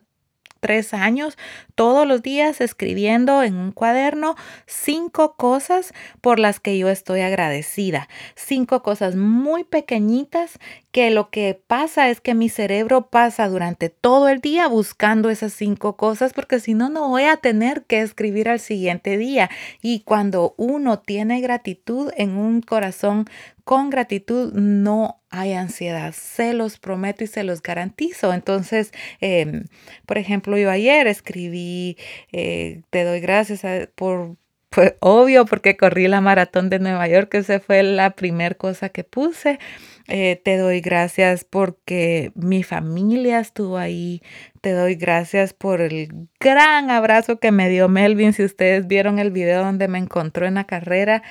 tres 0.59 0.93
años, 0.93 1.37
todos 1.75 2.07
los 2.07 2.21
días 2.21 2.61
escribiendo 2.61 3.43
en 3.43 3.55
un 3.55 3.71
cuaderno 3.71 4.35
cinco 4.65 5.35
cosas 5.35 5.93
por 6.21 6.39
las 6.39 6.59
que 6.59 6.77
yo 6.77 6.89
estoy 6.89 7.21
agradecida. 7.21 8.07
Cinco 8.35 8.83
cosas 8.83 9.15
muy 9.15 9.63
pequeñitas 9.63 10.59
que 10.91 11.11
lo 11.11 11.29
que 11.29 11.61
pasa 11.67 12.09
es 12.09 12.21
que 12.21 12.33
mi 12.33 12.49
cerebro 12.49 13.07
pasa 13.09 13.47
durante 13.47 13.89
todo 13.89 14.29
el 14.29 14.41
día 14.41 14.67
buscando 14.67 15.29
esas 15.29 15.53
cinco 15.53 15.95
cosas 15.95 16.33
porque 16.33 16.59
si 16.59 16.73
no, 16.73 16.89
no 16.89 17.09
voy 17.09 17.23
a 17.23 17.37
tener 17.37 17.83
que 17.83 18.01
escribir 18.01 18.49
al 18.49 18.59
siguiente 18.59 19.17
día. 19.17 19.49
Y 19.81 19.99
cuando 19.99 20.55
uno 20.57 20.99
tiene 20.99 21.39
gratitud 21.41 22.11
en 22.17 22.37
un 22.37 22.61
corazón 22.61 23.25
con 23.63 23.89
gratitud 23.89 24.53
no 24.53 25.16
hay 25.29 25.53
ansiedad, 25.53 26.13
se 26.13 26.53
los 26.53 26.79
prometo 26.79 27.23
y 27.23 27.27
se 27.27 27.43
los 27.43 27.61
garantizo. 27.61 28.33
Entonces, 28.33 28.91
em, 29.21 29.65
por 30.05 30.17
ejemplo, 30.17 30.57
yo 30.57 30.71
ayer 30.71 31.07
escribí, 31.07 31.97
eh, 32.31 32.81
te 32.89 33.03
doy 33.03 33.19
gracias 33.19 33.61
por 33.95 34.37
fue 34.71 34.97
obvio 34.99 35.45
porque 35.45 35.77
corrí 35.77 36.07
la 36.07 36.21
maratón 36.21 36.69
de 36.69 36.79
Nueva 36.79 37.07
York, 37.07 37.33
esa 37.35 37.59
fue 37.59 37.83
la 37.83 38.11
primera 38.11 38.53
cosa 38.53 38.89
que 38.89 39.03
puse. 39.03 39.59
Eh, 40.07 40.39
te 40.43 40.57
doy 40.57 40.81
gracias 40.81 41.43
porque 41.43 42.31
mi 42.35 42.63
familia 42.63 43.39
estuvo 43.39 43.77
ahí. 43.77 44.21
Te 44.61 44.71
doy 44.71 44.95
gracias 44.95 45.53
por 45.53 45.81
el 45.81 46.27
gran 46.39 46.91
abrazo 46.91 47.39
que 47.39 47.51
me 47.51 47.69
dio 47.69 47.89
Melvin. 47.89 48.33
Si 48.33 48.43
ustedes 48.43 48.87
vieron 48.87 49.19
el 49.19 49.31
video 49.31 49.63
donde 49.63 49.87
me 49.87 49.97
encontró 49.97 50.45
en 50.45 50.55
la 50.55 50.65
carrera, 50.65 51.23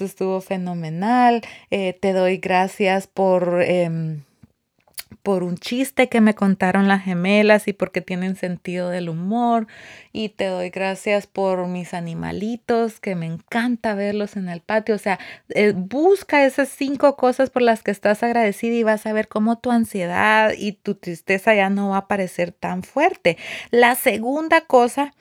estuvo 0.00 0.40
fenomenal. 0.40 1.42
Eh, 1.70 1.98
te 2.00 2.12
doy 2.12 2.38
gracias 2.38 3.06
por... 3.06 3.62
Em, 3.62 4.22
por 5.26 5.42
un 5.42 5.58
chiste 5.58 6.08
que 6.08 6.20
me 6.20 6.36
contaron 6.36 6.86
las 6.86 7.02
gemelas 7.02 7.66
y 7.66 7.72
porque 7.72 8.00
tienen 8.00 8.36
sentido 8.36 8.90
del 8.90 9.08
humor. 9.08 9.66
Y 10.12 10.28
te 10.28 10.46
doy 10.46 10.70
gracias 10.70 11.26
por 11.26 11.66
mis 11.66 11.94
animalitos, 11.94 13.00
que 13.00 13.16
me 13.16 13.26
encanta 13.26 13.96
verlos 13.96 14.36
en 14.36 14.48
el 14.48 14.60
patio. 14.60 14.94
O 14.94 14.98
sea, 14.98 15.18
eh, 15.48 15.72
busca 15.74 16.46
esas 16.46 16.68
cinco 16.68 17.16
cosas 17.16 17.50
por 17.50 17.62
las 17.62 17.82
que 17.82 17.90
estás 17.90 18.22
agradecida 18.22 18.76
y 18.76 18.84
vas 18.84 19.04
a 19.04 19.12
ver 19.12 19.26
cómo 19.26 19.58
tu 19.58 19.72
ansiedad 19.72 20.52
y 20.56 20.74
tu 20.74 20.94
tristeza 20.94 21.56
ya 21.56 21.70
no 21.70 21.88
va 21.88 21.96
a 21.96 22.08
parecer 22.08 22.52
tan 22.52 22.84
fuerte. 22.84 23.36
La 23.72 23.96
segunda 23.96 24.60
cosa, 24.60 25.12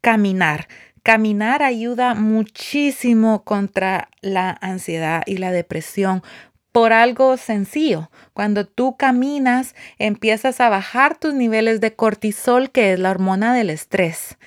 caminar. 0.00 0.68
Caminar 1.02 1.62
ayuda 1.62 2.14
muchísimo 2.14 3.42
contra 3.44 4.08
la 4.20 4.50
ansiedad 4.60 5.22
y 5.26 5.38
la 5.38 5.52
depresión 5.52 6.22
por 6.72 6.92
algo 6.92 7.36
sencillo. 7.36 8.10
Cuando 8.32 8.66
tú 8.66 8.96
caminas, 8.96 9.74
empiezas 9.98 10.60
a 10.60 10.68
bajar 10.68 11.16
tus 11.18 11.34
niveles 11.34 11.80
de 11.80 11.94
cortisol, 11.94 12.70
que 12.70 12.92
es 12.92 12.98
la 12.98 13.10
hormona 13.10 13.54
del 13.54 13.70
estrés. 13.70 14.38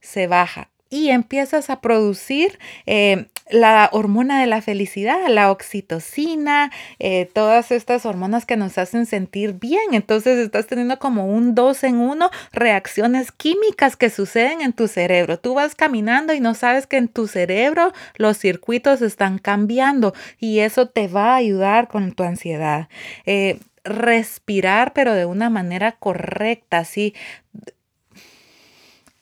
Se 0.00 0.26
baja 0.26 0.69
y 0.90 1.10
empiezas 1.10 1.70
a 1.70 1.80
producir 1.80 2.58
eh, 2.84 3.26
la 3.50 3.88
hormona 3.92 4.40
de 4.40 4.46
la 4.46 4.62
felicidad, 4.62 5.28
la 5.28 5.50
oxitocina, 5.50 6.70
eh, 6.98 7.28
todas 7.32 7.70
estas 7.70 8.06
hormonas 8.06 8.46
que 8.46 8.56
nos 8.56 8.78
hacen 8.78 9.06
sentir 9.06 9.54
bien. 9.54 9.92
Entonces 9.92 10.38
estás 10.38 10.66
teniendo 10.66 10.98
como 10.98 11.26
un 11.26 11.54
dos 11.54 11.82
en 11.84 11.96
uno 11.96 12.30
reacciones 12.52 13.32
químicas 13.32 13.96
que 13.96 14.10
suceden 14.10 14.60
en 14.60 14.72
tu 14.72 14.88
cerebro. 14.88 15.38
Tú 15.38 15.54
vas 15.54 15.74
caminando 15.74 16.32
y 16.32 16.40
no 16.40 16.54
sabes 16.54 16.86
que 16.86 16.96
en 16.96 17.08
tu 17.08 17.26
cerebro 17.26 17.92
los 18.16 18.38
circuitos 18.38 19.02
están 19.02 19.38
cambiando 19.38 20.14
y 20.38 20.60
eso 20.60 20.88
te 20.88 21.08
va 21.08 21.32
a 21.32 21.36
ayudar 21.36 21.88
con 21.88 22.12
tu 22.12 22.22
ansiedad. 22.22 22.88
Eh, 23.26 23.58
respirar, 23.82 24.92
pero 24.92 25.14
de 25.14 25.24
una 25.24 25.48
manera 25.50 25.92
correcta, 25.92 26.78
así 26.78 27.14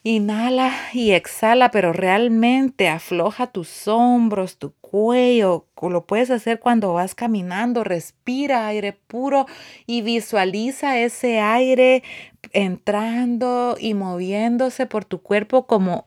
Inhala 0.05 0.73
y 0.93 1.11
exhala, 1.11 1.71
pero 1.71 1.93
realmente 1.93 2.89
afloja 2.89 3.49
tus 3.49 3.89
hombros, 3.89 4.57
tu 4.57 4.73
cuello. 4.81 5.67
Lo 5.83 6.07
puedes 6.07 6.31
hacer 6.31 6.61
cuando 6.61 6.95
vas 6.95 7.15
caminando. 7.15 7.85
Respira 7.85 8.69
aire 8.69 8.93
puro 8.93 9.47
y 9.87 10.03
visualiza 10.03 10.99
ese 10.99 11.41
aire 11.41 12.03
entrando 12.53 13.77
y 13.79 13.95
moviéndose 13.95 14.87
por 14.87 15.05
tu 15.05 15.21
cuerpo 15.21 15.67
como 15.67 16.07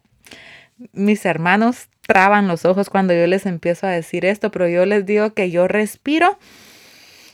mis 0.93 1.25
hermanos 1.25 1.89
traban 2.08 2.47
los 2.47 2.65
ojos 2.65 2.89
cuando 2.89 3.13
yo 3.13 3.27
les 3.27 3.45
empiezo 3.45 3.88
a 3.88 3.91
decir 3.91 4.25
esto, 4.25 4.51
pero 4.51 4.67
yo 4.67 4.86
les 4.86 5.06
digo 5.06 5.34
que 5.34 5.51
yo 5.51 5.67
respiro 5.67 6.38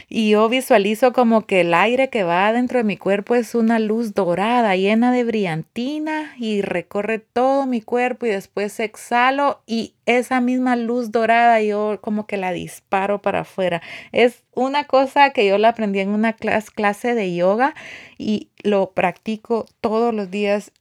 y 0.10 0.30
yo 0.30 0.48
visualizo 0.48 1.12
como 1.12 1.46
que 1.46 1.62
el 1.62 1.74
aire 1.74 2.10
que 2.10 2.24
va 2.24 2.54
dentro 2.54 2.78
de 2.78 2.86
mi 2.86 2.96
cuerpo 2.96 3.36
es 3.36 3.56
una 3.56 3.78
luz 3.78 4.14
dorada, 4.14 4.76
llena 4.78 5.12
de 5.12 5.26
brillantina 5.26 6.34
y 6.38 6.62
recorre 6.62 7.20
todo 7.20 7.66
mi 7.66 7.82
cuerpo 7.82 8.26
y 8.26 8.30
después 8.30 8.80
exhalo 8.80 9.62
y 9.66 9.96
esa 10.06 10.40
misma 10.40 10.78
luz 10.78 11.12
dorada 11.12 11.62
yo 11.62 12.00
como 12.02 12.26
que 12.26 12.38
la 12.38 12.54
disparo 12.54 13.22
para 13.22 13.42
afuera. 13.42 13.82
Es 14.14 14.44
una 14.54 14.86
cosa 14.86 15.32
que 15.32 15.46
yo 15.46 15.58
la 15.58 15.70
aprendí 15.70 16.00
en 16.00 16.10
una 16.10 16.34
clase 16.34 17.14
de 17.14 17.36
yoga 17.36 17.76
y 18.18 18.48
lo 18.64 18.92
practico 18.92 19.66
todos 19.82 20.14
los 20.14 20.32
días, 20.32 20.72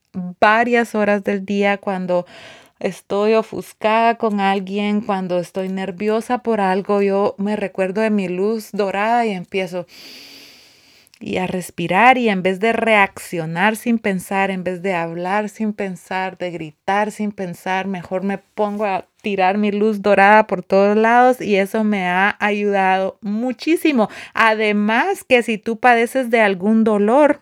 varias 0.40 0.94
horas 0.94 1.24
del 1.24 1.44
día 1.44 1.78
cuando 1.78 2.26
estoy 2.78 3.34
ofuscada 3.34 4.16
con 4.16 4.40
alguien, 4.40 5.00
cuando 5.00 5.38
estoy 5.38 5.68
nerviosa 5.68 6.38
por 6.38 6.60
algo, 6.60 7.02
yo 7.02 7.34
me 7.38 7.56
recuerdo 7.56 8.00
de 8.00 8.10
mi 8.10 8.28
luz 8.28 8.70
dorada 8.72 9.26
y 9.26 9.30
empiezo 9.30 9.86
y 11.18 11.38
a 11.38 11.46
respirar 11.46 12.18
y 12.18 12.28
en 12.28 12.42
vez 12.42 12.60
de 12.60 12.72
reaccionar 12.72 13.76
sin 13.76 13.98
pensar, 13.98 14.50
en 14.50 14.64
vez 14.64 14.82
de 14.82 14.94
hablar 14.94 15.48
sin 15.48 15.72
pensar, 15.72 16.36
de 16.36 16.50
gritar 16.50 17.10
sin 17.10 17.32
pensar, 17.32 17.86
mejor 17.86 18.22
me 18.22 18.38
pongo 18.38 18.84
a 18.84 19.06
tirar 19.22 19.56
mi 19.56 19.72
luz 19.72 20.02
dorada 20.02 20.46
por 20.46 20.62
todos 20.62 20.96
lados 20.96 21.40
y 21.40 21.56
eso 21.56 21.84
me 21.84 22.06
ha 22.06 22.36
ayudado 22.38 23.18
muchísimo. 23.22 24.10
Además 24.34 25.24
que 25.24 25.42
si 25.42 25.58
tú 25.58 25.78
padeces 25.78 26.30
de 26.30 26.40
algún 26.40 26.84
dolor, 26.84 27.40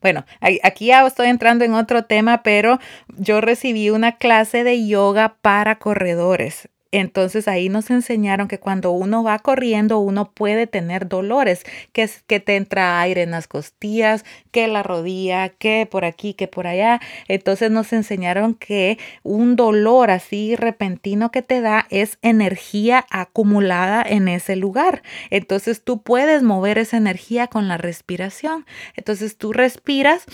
bueno, 0.00 0.24
aquí 0.62 0.86
ya 0.86 1.06
estoy 1.06 1.28
entrando 1.28 1.64
en 1.64 1.74
otro 1.74 2.04
tema, 2.04 2.42
pero 2.42 2.78
yo 3.08 3.40
recibí 3.40 3.90
una 3.90 4.16
clase 4.16 4.64
de 4.64 4.86
yoga 4.86 5.36
para 5.42 5.78
corredores. 5.78 6.68
Entonces 6.92 7.46
ahí 7.46 7.68
nos 7.68 7.90
enseñaron 7.90 8.48
que 8.48 8.58
cuando 8.58 8.90
uno 8.90 9.22
va 9.22 9.38
corriendo 9.38 10.00
uno 10.00 10.32
puede 10.32 10.66
tener 10.66 11.08
dolores, 11.08 11.64
que 11.92 12.02
es 12.02 12.22
que 12.26 12.40
te 12.40 12.56
entra 12.56 13.00
aire 13.00 13.22
en 13.22 13.30
las 13.30 13.46
costillas, 13.46 14.24
que 14.50 14.66
la 14.66 14.82
rodilla, 14.82 15.50
que 15.50 15.86
por 15.88 16.04
aquí, 16.04 16.34
que 16.34 16.48
por 16.48 16.66
allá. 16.66 17.00
Entonces 17.28 17.70
nos 17.70 17.92
enseñaron 17.92 18.54
que 18.54 18.98
un 19.22 19.54
dolor 19.54 20.10
así 20.10 20.56
repentino 20.56 21.30
que 21.30 21.42
te 21.42 21.60
da 21.60 21.86
es 21.90 22.18
energía 22.22 23.06
acumulada 23.10 24.02
en 24.02 24.26
ese 24.26 24.56
lugar. 24.56 25.02
Entonces 25.30 25.82
tú 25.84 26.02
puedes 26.02 26.42
mover 26.42 26.78
esa 26.78 26.96
energía 26.96 27.46
con 27.46 27.68
la 27.68 27.76
respiración. 27.76 28.66
Entonces 28.96 29.36
tú 29.36 29.52
respiras 29.52 30.24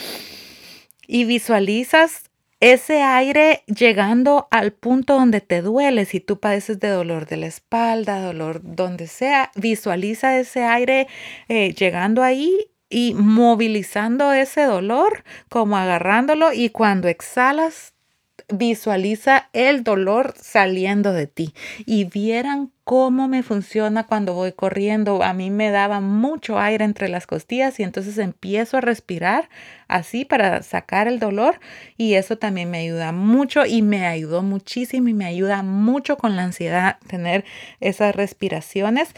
y 1.07 1.25
visualizas 1.25 2.31
ese 2.61 3.03
aire 3.03 3.63
llegando 3.67 4.49
al 4.51 4.73
punto 4.73 5.15
donde 5.15 5.41
te 5.41 5.63
duele, 5.63 6.05
si 6.05 6.21
tú 6.21 6.41
padeces 6.41 6.81
de 6.81 6.89
dolor 6.89 7.27
de 7.27 7.37
la 7.37 7.47
espalda, 7.47 8.21
dolor 8.21 8.61
donde 8.63 9.07
sea, 9.09 9.51
visualiza 9.57 10.39
ese 10.39 10.65
aire 10.65 11.07
eh, 11.49 11.75
llegando 11.75 12.23
ahí 12.23 12.71
y 12.89 13.15
movilizando 13.15 14.33
ese 14.33 14.63
dolor, 14.63 15.25
como 15.49 15.77
agarrándolo 15.77 16.53
y 16.53 16.71
cuando 16.71 17.09
exhalas 17.09 17.96
visualiza 18.49 19.49
el 19.53 19.83
dolor 19.83 20.35
saliendo 20.41 21.13
de 21.13 21.27
ti 21.27 21.53
y 21.85 22.05
vieran 22.05 22.71
cómo 22.85 23.27
me 23.27 23.43
funciona 23.43 24.07
cuando 24.07 24.35
voy 24.35 24.53
corriendo. 24.53 25.25
A 25.25 25.33
mí 25.33 25.51
me 25.51 25.71
daba 25.71 26.01
mucho 26.01 26.59
aire 26.59 26.85
entre 26.85 27.09
las 27.09 27.27
costillas 27.27 27.81
y 27.81 27.83
entonces 27.83 28.19
empiezo 28.19 28.77
a 28.77 28.81
respirar 28.81 29.49
así 29.89 30.25
para 30.25 30.63
sacar 30.63 31.09
el 31.09 31.19
dolor 31.19 31.59
y 31.97 32.15
eso 32.15 32.39
también 32.39 32.71
me 32.71 32.79
ayuda 32.79 33.11
mucho 33.11 33.67
y 33.67 33.83
me 33.83 34.07
ayudó 34.07 34.43
muchísimo 34.43 35.09
y 35.09 35.15
me 35.15 35.27
ayuda 35.27 35.63
mucho 35.65 36.17
con 36.17 36.37
la 36.37 36.45
ansiedad 36.45 36.99
tener 37.09 37.45
esas 37.81 38.15
respiraciones. 38.15 39.09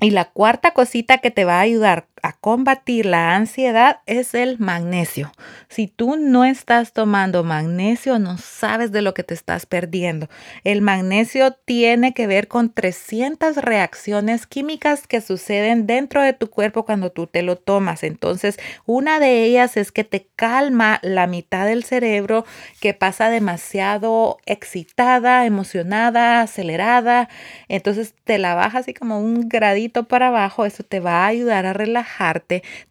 Y 0.00 0.10
la 0.10 0.24
cuarta 0.24 0.72
cosita 0.72 1.18
que 1.18 1.30
te 1.30 1.44
va 1.44 1.58
a 1.58 1.60
ayudar 1.60 2.08
a 2.24 2.32
combatir 2.32 3.04
la 3.04 3.36
ansiedad 3.36 3.98
es 4.06 4.32
el 4.32 4.58
magnesio. 4.58 5.30
Si 5.68 5.88
tú 5.88 6.16
no 6.16 6.46
estás 6.46 6.94
tomando 6.94 7.44
magnesio, 7.44 8.18
no 8.18 8.38
sabes 8.38 8.92
de 8.92 9.02
lo 9.02 9.12
que 9.12 9.24
te 9.24 9.34
estás 9.34 9.66
perdiendo. 9.66 10.30
El 10.64 10.80
magnesio 10.80 11.52
tiene 11.52 12.14
que 12.14 12.26
ver 12.26 12.48
con 12.48 12.72
300 12.72 13.56
reacciones 13.56 14.46
químicas 14.46 15.06
que 15.06 15.20
suceden 15.20 15.86
dentro 15.86 16.22
de 16.22 16.32
tu 16.32 16.48
cuerpo 16.48 16.86
cuando 16.86 17.12
tú 17.12 17.26
te 17.26 17.42
lo 17.42 17.56
tomas. 17.56 18.02
Entonces, 18.02 18.58
una 18.86 19.20
de 19.20 19.44
ellas 19.44 19.76
es 19.76 19.92
que 19.92 20.04
te 20.04 20.26
calma 20.34 21.00
la 21.02 21.26
mitad 21.26 21.66
del 21.66 21.84
cerebro 21.84 22.46
que 22.80 22.94
pasa 22.94 23.28
demasiado 23.28 24.38
excitada, 24.46 25.44
emocionada, 25.44 26.40
acelerada. 26.40 27.28
Entonces, 27.68 28.14
te 28.24 28.38
la 28.38 28.54
baja 28.54 28.78
así 28.78 28.94
como 28.94 29.20
un 29.20 29.46
gradito 29.46 30.04
para 30.04 30.28
abajo. 30.28 30.64
Eso 30.64 30.84
te 30.84 31.00
va 31.00 31.24
a 31.24 31.26
ayudar 31.26 31.66
a 31.66 31.74
relajar 31.74 32.13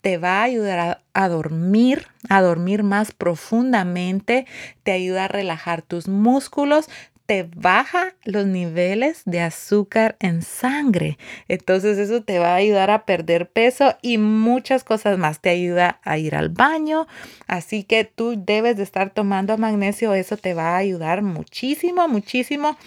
te 0.02 0.18
va 0.18 0.42
a 0.42 0.44
ayudar 0.44 1.02
a, 1.14 1.28
dormir, 1.30 2.08
a 2.30 2.42
dormir 2.42 2.84
más 2.84 3.12
profundamente, 3.12 4.46
te 4.84 4.92
ayuda 4.92 5.26
a 5.26 5.28
relajar 5.28 5.82
tus 5.82 6.08
músculos, 6.08 6.90
te 7.26 7.48
baja 7.56 8.14
los 8.26 8.46
niveles 8.46 9.22
de 9.26 9.40
azúcar 9.40 10.18
en 10.20 10.42
sangre. 10.42 11.18
Entonces 11.48 11.98
eso 11.98 12.22
te 12.22 12.38
va 12.40 12.50
a 12.52 12.56
ayudar 12.56 12.92
a 12.92 13.06
perder 13.06 13.50
peso 13.50 13.96
y 14.02 14.18
muchas 14.18 14.84
cosas 14.84 15.18
más. 15.18 15.40
Te 15.40 15.50
ayuda 15.50 16.00
a 16.04 16.18
ir 16.18 16.36
al 16.36 16.50
baño. 16.50 17.08
Así 17.48 17.84
que 17.84 18.04
tú 18.04 18.36
debes 18.38 18.76
de 18.76 18.84
estar 18.84 19.10
tomando 19.12 19.58
magnesio. 19.58 20.14
Eso 20.14 20.36
te 20.36 20.54
va 20.54 20.76
a 20.76 20.78
ayudar 20.78 21.22
muchísimo, 21.22 22.10
muchísimo 22.10 22.78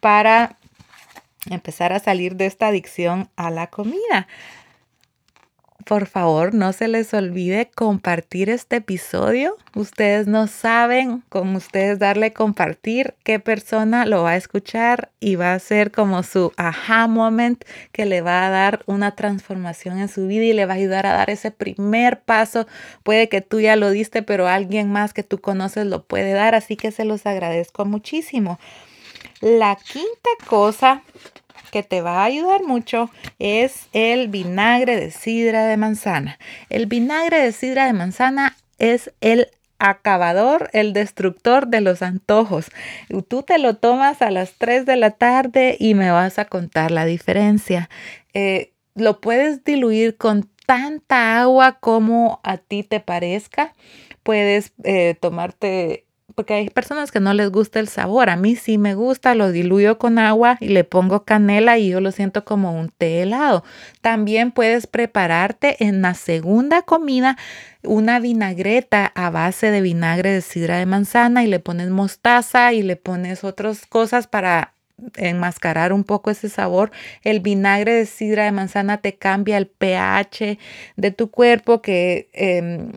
para 0.00 0.56
empezar 1.48 1.92
a 1.92 2.00
salir 2.00 2.34
de 2.34 2.46
esta 2.46 2.66
adicción 2.66 3.28
a 3.36 3.50
la 3.50 3.68
comida 3.68 4.26
por 5.90 6.06
favor, 6.06 6.54
no 6.54 6.72
se 6.72 6.86
les 6.86 7.12
olvide 7.14 7.68
compartir 7.74 8.48
este 8.48 8.76
episodio. 8.76 9.56
Ustedes 9.74 10.28
no 10.28 10.46
saben 10.46 11.24
con 11.28 11.56
ustedes 11.56 11.98
darle 11.98 12.32
compartir 12.32 13.16
qué 13.24 13.40
persona 13.40 14.06
lo 14.06 14.22
va 14.22 14.30
a 14.30 14.36
escuchar 14.36 15.10
y 15.18 15.34
va 15.34 15.52
a 15.52 15.58
ser 15.58 15.90
como 15.90 16.22
su 16.22 16.52
aha 16.56 17.08
moment 17.08 17.64
que 17.90 18.06
le 18.06 18.20
va 18.20 18.46
a 18.46 18.50
dar 18.50 18.84
una 18.86 19.16
transformación 19.16 19.98
en 19.98 20.08
su 20.08 20.28
vida 20.28 20.44
y 20.44 20.52
le 20.52 20.64
va 20.64 20.74
a 20.74 20.76
ayudar 20.76 21.06
a 21.06 21.12
dar 21.12 21.28
ese 21.28 21.50
primer 21.50 22.20
paso. 22.20 22.68
Puede 23.02 23.28
que 23.28 23.40
tú 23.40 23.58
ya 23.58 23.74
lo 23.74 23.90
diste, 23.90 24.22
pero 24.22 24.46
alguien 24.46 24.92
más 24.92 25.12
que 25.12 25.24
tú 25.24 25.40
conoces 25.40 25.86
lo 25.86 26.04
puede 26.04 26.34
dar, 26.34 26.54
así 26.54 26.76
que 26.76 26.92
se 26.92 27.04
los 27.04 27.26
agradezco 27.26 27.84
muchísimo. 27.84 28.60
La 29.40 29.74
quinta 29.74 30.30
cosa 30.46 31.02
que 31.70 31.82
te 31.82 32.02
va 32.02 32.22
a 32.22 32.24
ayudar 32.24 32.62
mucho 32.64 33.10
es 33.38 33.88
el 33.92 34.28
vinagre 34.28 34.96
de 34.96 35.10
sidra 35.10 35.66
de 35.66 35.76
manzana. 35.76 36.38
El 36.68 36.86
vinagre 36.86 37.40
de 37.40 37.52
sidra 37.52 37.86
de 37.86 37.92
manzana 37.92 38.56
es 38.78 39.12
el 39.20 39.48
acabador, 39.78 40.70
el 40.72 40.92
destructor 40.92 41.66
de 41.66 41.80
los 41.80 42.02
antojos. 42.02 42.70
Tú 43.28 43.42
te 43.42 43.58
lo 43.58 43.76
tomas 43.76 44.22
a 44.22 44.30
las 44.30 44.52
3 44.58 44.86
de 44.86 44.96
la 44.96 45.10
tarde 45.10 45.76
y 45.80 45.94
me 45.94 46.10
vas 46.10 46.38
a 46.38 46.44
contar 46.44 46.90
la 46.90 47.06
diferencia. 47.06 47.88
Eh, 48.34 48.72
lo 48.94 49.20
puedes 49.20 49.64
diluir 49.64 50.16
con 50.16 50.48
tanta 50.66 51.40
agua 51.40 51.78
como 51.80 52.40
a 52.44 52.58
ti 52.58 52.82
te 52.82 53.00
parezca. 53.00 53.72
Puedes 54.22 54.72
eh, 54.84 55.16
tomarte 55.18 56.04
porque 56.34 56.54
hay 56.54 56.70
personas 56.70 57.10
que 57.10 57.20
no 57.20 57.34
les 57.34 57.50
gusta 57.50 57.80
el 57.80 57.88
sabor. 57.88 58.30
A 58.30 58.36
mí 58.36 58.56
sí 58.56 58.78
me 58.78 58.94
gusta, 58.94 59.34
lo 59.34 59.52
diluyo 59.52 59.98
con 59.98 60.18
agua 60.18 60.56
y 60.60 60.68
le 60.68 60.84
pongo 60.84 61.24
canela 61.24 61.78
y 61.78 61.88
yo 61.90 62.00
lo 62.00 62.12
siento 62.12 62.44
como 62.44 62.78
un 62.78 62.88
té 62.90 63.22
helado. 63.22 63.64
También 64.00 64.52
puedes 64.52 64.86
prepararte 64.86 65.84
en 65.84 66.02
la 66.02 66.14
segunda 66.14 66.82
comida 66.82 67.36
una 67.82 68.20
vinagreta 68.20 69.10
a 69.14 69.30
base 69.30 69.70
de 69.70 69.80
vinagre 69.80 70.30
de 70.32 70.40
sidra 70.40 70.78
de 70.78 70.86
manzana 70.86 71.44
y 71.44 71.46
le 71.46 71.60
pones 71.60 71.90
mostaza 71.90 72.72
y 72.72 72.82
le 72.82 72.96
pones 72.96 73.44
otras 73.44 73.86
cosas 73.86 74.26
para 74.26 74.74
enmascarar 75.16 75.92
un 75.92 76.04
poco 76.04 76.30
ese 76.30 76.48
sabor. 76.48 76.90
El 77.22 77.40
vinagre 77.40 77.92
de 77.94 78.06
sidra 78.06 78.44
de 78.44 78.52
manzana 78.52 78.98
te 78.98 79.14
cambia 79.14 79.56
el 79.56 79.66
pH 79.66 80.58
de 80.96 81.10
tu 81.10 81.30
cuerpo 81.30 81.80
que 81.82 82.28
em, 82.32 82.92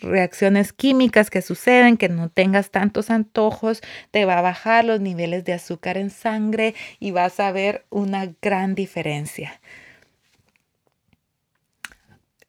reacciones 0.00 0.72
químicas 0.72 1.30
que 1.30 1.42
suceden, 1.42 1.96
que 1.96 2.08
no 2.08 2.28
tengas 2.28 2.70
tantos 2.70 3.10
antojos, 3.10 3.82
te 4.10 4.24
va 4.24 4.38
a 4.38 4.42
bajar 4.42 4.84
los 4.84 5.00
niveles 5.00 5.44
de 5.44 5.52
azúcar 5.52 5.96
en 5.96 6.10
sangre 6.10 6.74
y 7.00 7.10
vas 7.10 7.40
a 7.40 7.52
ver 7.52 7.84
una 7.90 8.32
gran 8.40 8.74
diferencia. 8.74 9.60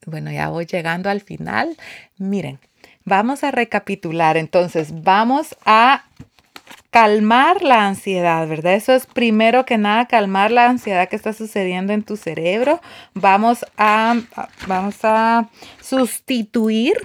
Bueno, 0.06 0.32
ya 0.32 0.50
voy 0.50 0.66
llegando 0.66 1.10
al 1.10 1.22
final. 1.22 1.76
Miren, 2.18 2.60
vamos 3.06 3.44
a 3.44 3.52
recapitular. 3.52 4.38
Entonces, 4.38 5.04
vamos 5.04 5.56
a 5.66 6.06
calmar 6.92 7.62
la 7.62 7.88
ansiedad, 7.88 8.48
¿verdad? 8.48 8.76
Eso 8.76 8.94
es 8.94 9.06
primero 9.06 9.66
que 9.66 9.78
nada 9.78 10.06
calmar 10.06 10.52
la 10.52 10.70
ansiedad 10.70 11.10
que 11.10 11.16
está 11.16 11.34
sucediendo 11.34 11.92
en 11.92 12.04
tu 12.04 12.18
cerebro. 12.18 12.82
Vamos 13.14 13.66
a, 13.78 14.16
vamos 14.68 14.96
a 15.04 15.50
sustituir 15.82 16.96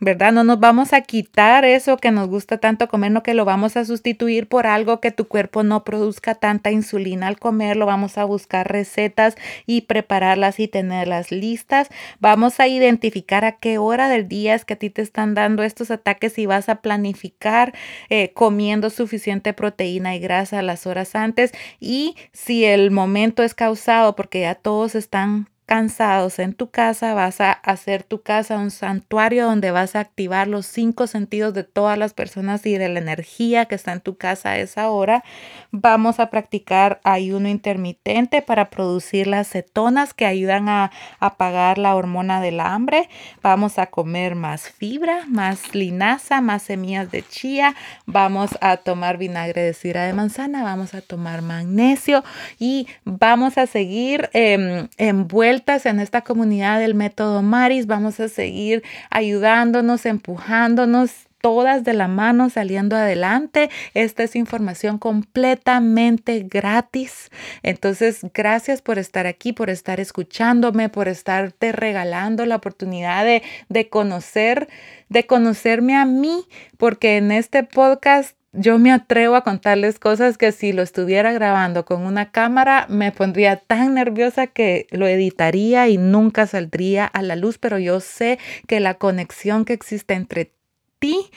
¿verdad? 0.00 0.32
No 0.32 0.44
nos 0.44 0.60
vamos 0.60 0.92
a 0.92 1.00
quitar 1.00 1.64
eso 1.64 1.96
que 1.96 2.10
nos 2.10 2.28
gusta 2.28 2.58
tanto 2.58 2.88
comer, 2.88 3.10
no 3.10 3.22
que 3.22 3.34
lo 3.34 3.44
vamos 3.44 3.76
a 3.76 3.84
sustituir 3.84 4.46
por 4.46 4.66
algo 4.66 5.00
que 5.00 5.10
tu 5.10 5.26
cuerpo 5.26 5.62
no 5.64 5.82
produzca 5.82 6.34
tanta 6.36 6.70
insulina 6.70 7.26
al 7.26 7.38
comerlo. 7.38 7.86
Vamos 7.86 8.16
a 8.18 8.24
buscar 8.24 8.70
recetas 8.70 9.36
y 9.66 9.82
prepararlas 9.82 10.60
y 10.60 10.68
tenerlas 10.68 11.32
listas. 11.32 11.88
Vamos 12.20 12.60
a 12.60 12.68
identificar 12.68 13.44
a 13.44 13.52
qué 13.52 13.78
hora 13.78 14.08
del 14.08 14.28
día 14.28 14.54
es 14.54 14.64
que 14.64 14.74
a 14.74 14.78
ti 14.78 14.90
te 14.90 15.02
están 15.02 15.34
dando 15.34 15.62
estos 15.62 15.90
ataques 15.90 16.38
y 16.38 16.46
vas 16.46 16.68
a 16.68 16.76
planificar 16.76 17.74
eh, 18.08 18.32
comiendo 18.34 18.90
suficiente 18.90 19.52
proteína 19.52 20.14
y 20.14 20.20
grasa 20.20 20.62
las 20.62 20.86
horas 20.86 21.14
antes. 21.16 21.52
Y 21.80 22.16
si 22.32 22.64
el 22.64 22.90
momento 22.90 23.42
es 23.42 23.54
causado 23.54 24.14
porque 24.14 24.40
ya 24.42 24.54
todos 24.54 24.94
están 24.94 25.48
cansados 25.68 26.38
en 26.38 26.54
tu 26.54 26.70
casa, 26.70 27.12
vas 27.12 27.42
a 27.42 27.52
hacer 27.52 28.02
tu 28.02 28.22
casa 28.22 28.56
un 28.56 28.70
santuario 28.70 29.44
donde 29.44 29.70
vas 29.70 29.96
a 29.96 30.00
activar 30.00 30.48
los 30.48 30.64
cinco 30.64 31.06
sentidos 31.06 31.52
de 31.52 31.62
todas 31.62 31.98
las 31.98 32.14
personas 32.14 32.64
y 32.64 32.78
de 32.78 32.88
la 32.88 32.98
energía 32.98 33.66
que 33.66 33.74
está 33.74 33.92
en 33.92 34.00
tu 34.00 34.16
casa 34.16 34.52
a 34.52 34.58
esa 34.58 34.88
hora. 34.88 35.24
Vamos 35.70 36.20
a 36.20 36.30
practicar 36.30 37.00
ayuno 37.04 37.50
intermitente 37.50 38.40
para 38.40 38.70
producir 38.70 39.26
las 39.26 39.50
cetonas 39.50 40.14
que 40.14 40.24
ayudan 40.24 40.70
a 40.70 40.90
apagar 41.20 41.76
la 41.76 41.94
hormona 41.96 42.40
del 42.40 42.60
hambre. 42.60 43.10
Vamos 43.42 43.78
a 43.78 43.88
comer 43.88 44.36
más 44.36 44.70
fibra, 44.70 45.26
más 45.28 45.74
linaza, 45.74 46.40
más 46.40 46.62
semillas 46.62 47.10
de 47.10 47.22
chía. 47.22 47.76
Vamos 48.06 48.56
a 48.62 48.78
tomar 48.78 49.18
vinagre 49.18 49.60
de 49.60 49.74
cira 49.74 50.06
de 50.06 50.14
manzana, 50.14 50.62
vamos 50.62 50.94
a 50.94 51.02
tomar 51.02 51.42
magnesio 51.42 52.24
y 52.58 52.86
vamos 53.04 53.58
a 53.58 53.66
seguir 53.66 54.30
eh, 54.32 54.88
envueltos 54.96 55.57
en 55.66 55.98
esta 55.98 56.22
comunidad 56.22 56.78
del 56.78 56.94
método 56.94 57.42
Maris. 57.42 57.86
Vamos 57.86 58.20
a 58.20 58.28
seguir 58.28 58.84
ayudándonos, 59.10 60.06
empujándonos 60.06 61.26
todas 61.40 61.82
de 61.84 61.94
la 61.94 62.06
mano 62.06 62.48
saliendo 62.48 62.96
adelante. 62.96 63.70
Esta 63.92 64.22
es 64.22 64.36
información 64.36 64.98
completamente 64.98 66.46
gratis. 66.48 67.30
Entonces, 67.62 68.20
gracias 68.32 68.82
por 68.82 68.98
estar 68.98 69.26
aquí, 69.26 69.52
por 69.52 69.68
estar 69.68 69.98
escuchándome, 69.98 70.88
por 70.88 71.08
estarte 71.08 71.72
regalando 71.72 72.46
la 72.46 72.56
oportunidad 72.56 73.24
de, 73.24 73.42
de 73.68 73.88
conocer, 73.88 74.68
de 75.08 75.26
conocerme 75.26 75.96
a 75.96 76.04
mí, 76.04 76.46
porque 76.76 77.16
en 77.16 77.32
este 77.32 77.64
podcast 77.64 78.36
yo 78.58 78.78
me 78.78 78.92
atrevo 78.92 79.36
a 79.36 79.44
contarles 79.44 79.98
cosas 79.98 80.36
que 80.36 80.52
si 80.52 80.72
lo 80.72 80.82
estuviera 80.82 81.32
grabando 81.32 81.84
con 81.84 82.02
una 82.02 82.30
cámara 82.30 82.86
me 82.88 83.12
pondría 83.12 83.56
tan 83.56 83.94
nerviosa 83.94 84.46
que 84.46 84.86
lo 84.90 85.06
editaría 85.06 85.88
y 85.88 85.96
nunca 85.96 86.46
saldría 86.46 87.06
a 87.06 87.22
la 87.22 87.36
luz, 87.36 87.58
pero 87.58 87.78
yo 87.78 88.00
sé 88.00 88.38
que 88.66 88.80
la 88.80 88.94
conexión 88.94 89.64
que 89.64 89.72
existe 89.72 90.14
entre 90.14 90.52
ti 90.98 91.30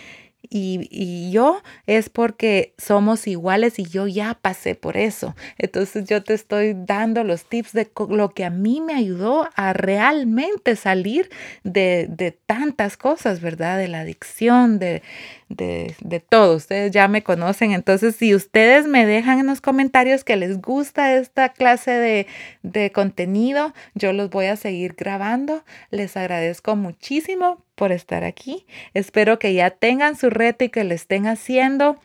y, 0.49 1.31
yo 1.31 1.61
es 1.87 2.09
porque 2.09 2.73
somos 2.77 3.27
iguales 3.27 3.79
y 3.79 3.85
yo 3.85 4.07
ya 4.07 4.37
pasé 4.41 4.75
por 4.75 4.97
eso. 4.97 5.35
Entonces 5.57 6.05
yo 6.05 6.23
te 6.23 6.33
estoy 6.33 6.73
dando 6.75 7.23
los 7.23 7.45
tips 7.45 7.73
de 7.73 7.89
lo 8.09 8.29
que 8.29 8.43
a 8.43 8.49
mí 8.49 8.81
me 8.81 8.93
ayudó 8.93 9.49
a 9.55 9.73
realmente 9.73 10.75
salir 10.75 11.29
de, 11.63 12.07
de 12.09 12.31
tantas 12.31 12.97
cosas, 12.97 13.39
¿verdad? 13.39 13.77
De 13.77 13.87
la 13.87 14.01
adicción, 14.01 14.79
de, 14.79 15.03
de, 15.49 15.95
de, 16.01 16.19
todo. 16.19 16.57
Ustedes 16.57 16.91
ya 16.91 17.07
me 17.07 17.23
conocen. 17.23 17.71
Entonces, 17.71 18.15
si 18.15 18.35
ustedes 18.35 18.87
me 18.87 19.05
dejan 19.05 19.39
en 19.39 19.47
los 19.47 19.61
comentarios 19.61 20.23
que 20.23 20.35
les 20.35 20.59
gusta 20.59 21.13
esta 21.15 21.49
clase 21.49 21.91
de, 21.91 22.27
de 22.63 22.91
contenido, 22.91 23.73
yo 23.95 24.11
los 24.11 24.29
voy 24.29 24.47
a 24.47 24.55
seguir 24.55 24.95
grabando. 24.97 25.63
Les 25.91 26.17
agradezco 26.17 26.75
muchísimo 26.75 27.63
por 27.82 27.91
estar 27.91 28.23
aquí. 28.23 28.67
Espero 28.93 29.39
que 29.39 29.55
ya 29.55 29.71
tengan 29.71 30.15
su 30.15 30.29
reto 30.29 30.63
y 30.63 30.69
que 30.69 30.84
lo 30.84 30.93
estén 30.93 31.25
haciendo. 31.25 31.97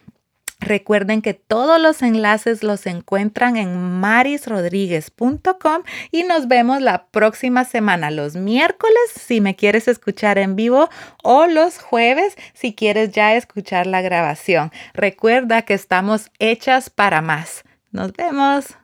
Recuerden 0.58 1.20
que 1.20 1.34
todos 1.34 1.78
los 1.78 2.00
enlaces 2.00 2.62
los 2.62 2.86
encuentran 2.86 3.58
en 3.58 3.76
marisrodríguez.com 4.00 5.82
y 6.10 6.22
nos 6.22 6.48
vemos 6.48 6.80
la 6.80 7.08
próxima 7.08 7.66
semana, 7.66 8.10
los 8.10 8.36
miércoles 8.36 8.96
si 9.20 9.42
me 9.42 9.54
quieres 9.54 9.86
escuchar 9.86 10.38
en 10.38 10.56
vivo 10.56 10.88
o 11.22 11.44
los 11.44 11.78
jueves 11.78 12.36
si 12.54 12.74
quieres 12.74 13.12
ya 13.12 13.36
escuchar 13.36 13.86
la 13.86 14.00
grabación. 14.00 14.72
Recuerda 14.94 15.60
que 15.60 15.74
estamos 15.74 16.30
hechas 16.38 16.88
para 16.88 17.20
más. 17.20 17.64
Nos 17.90 18.14
vemos. 18.14 18.78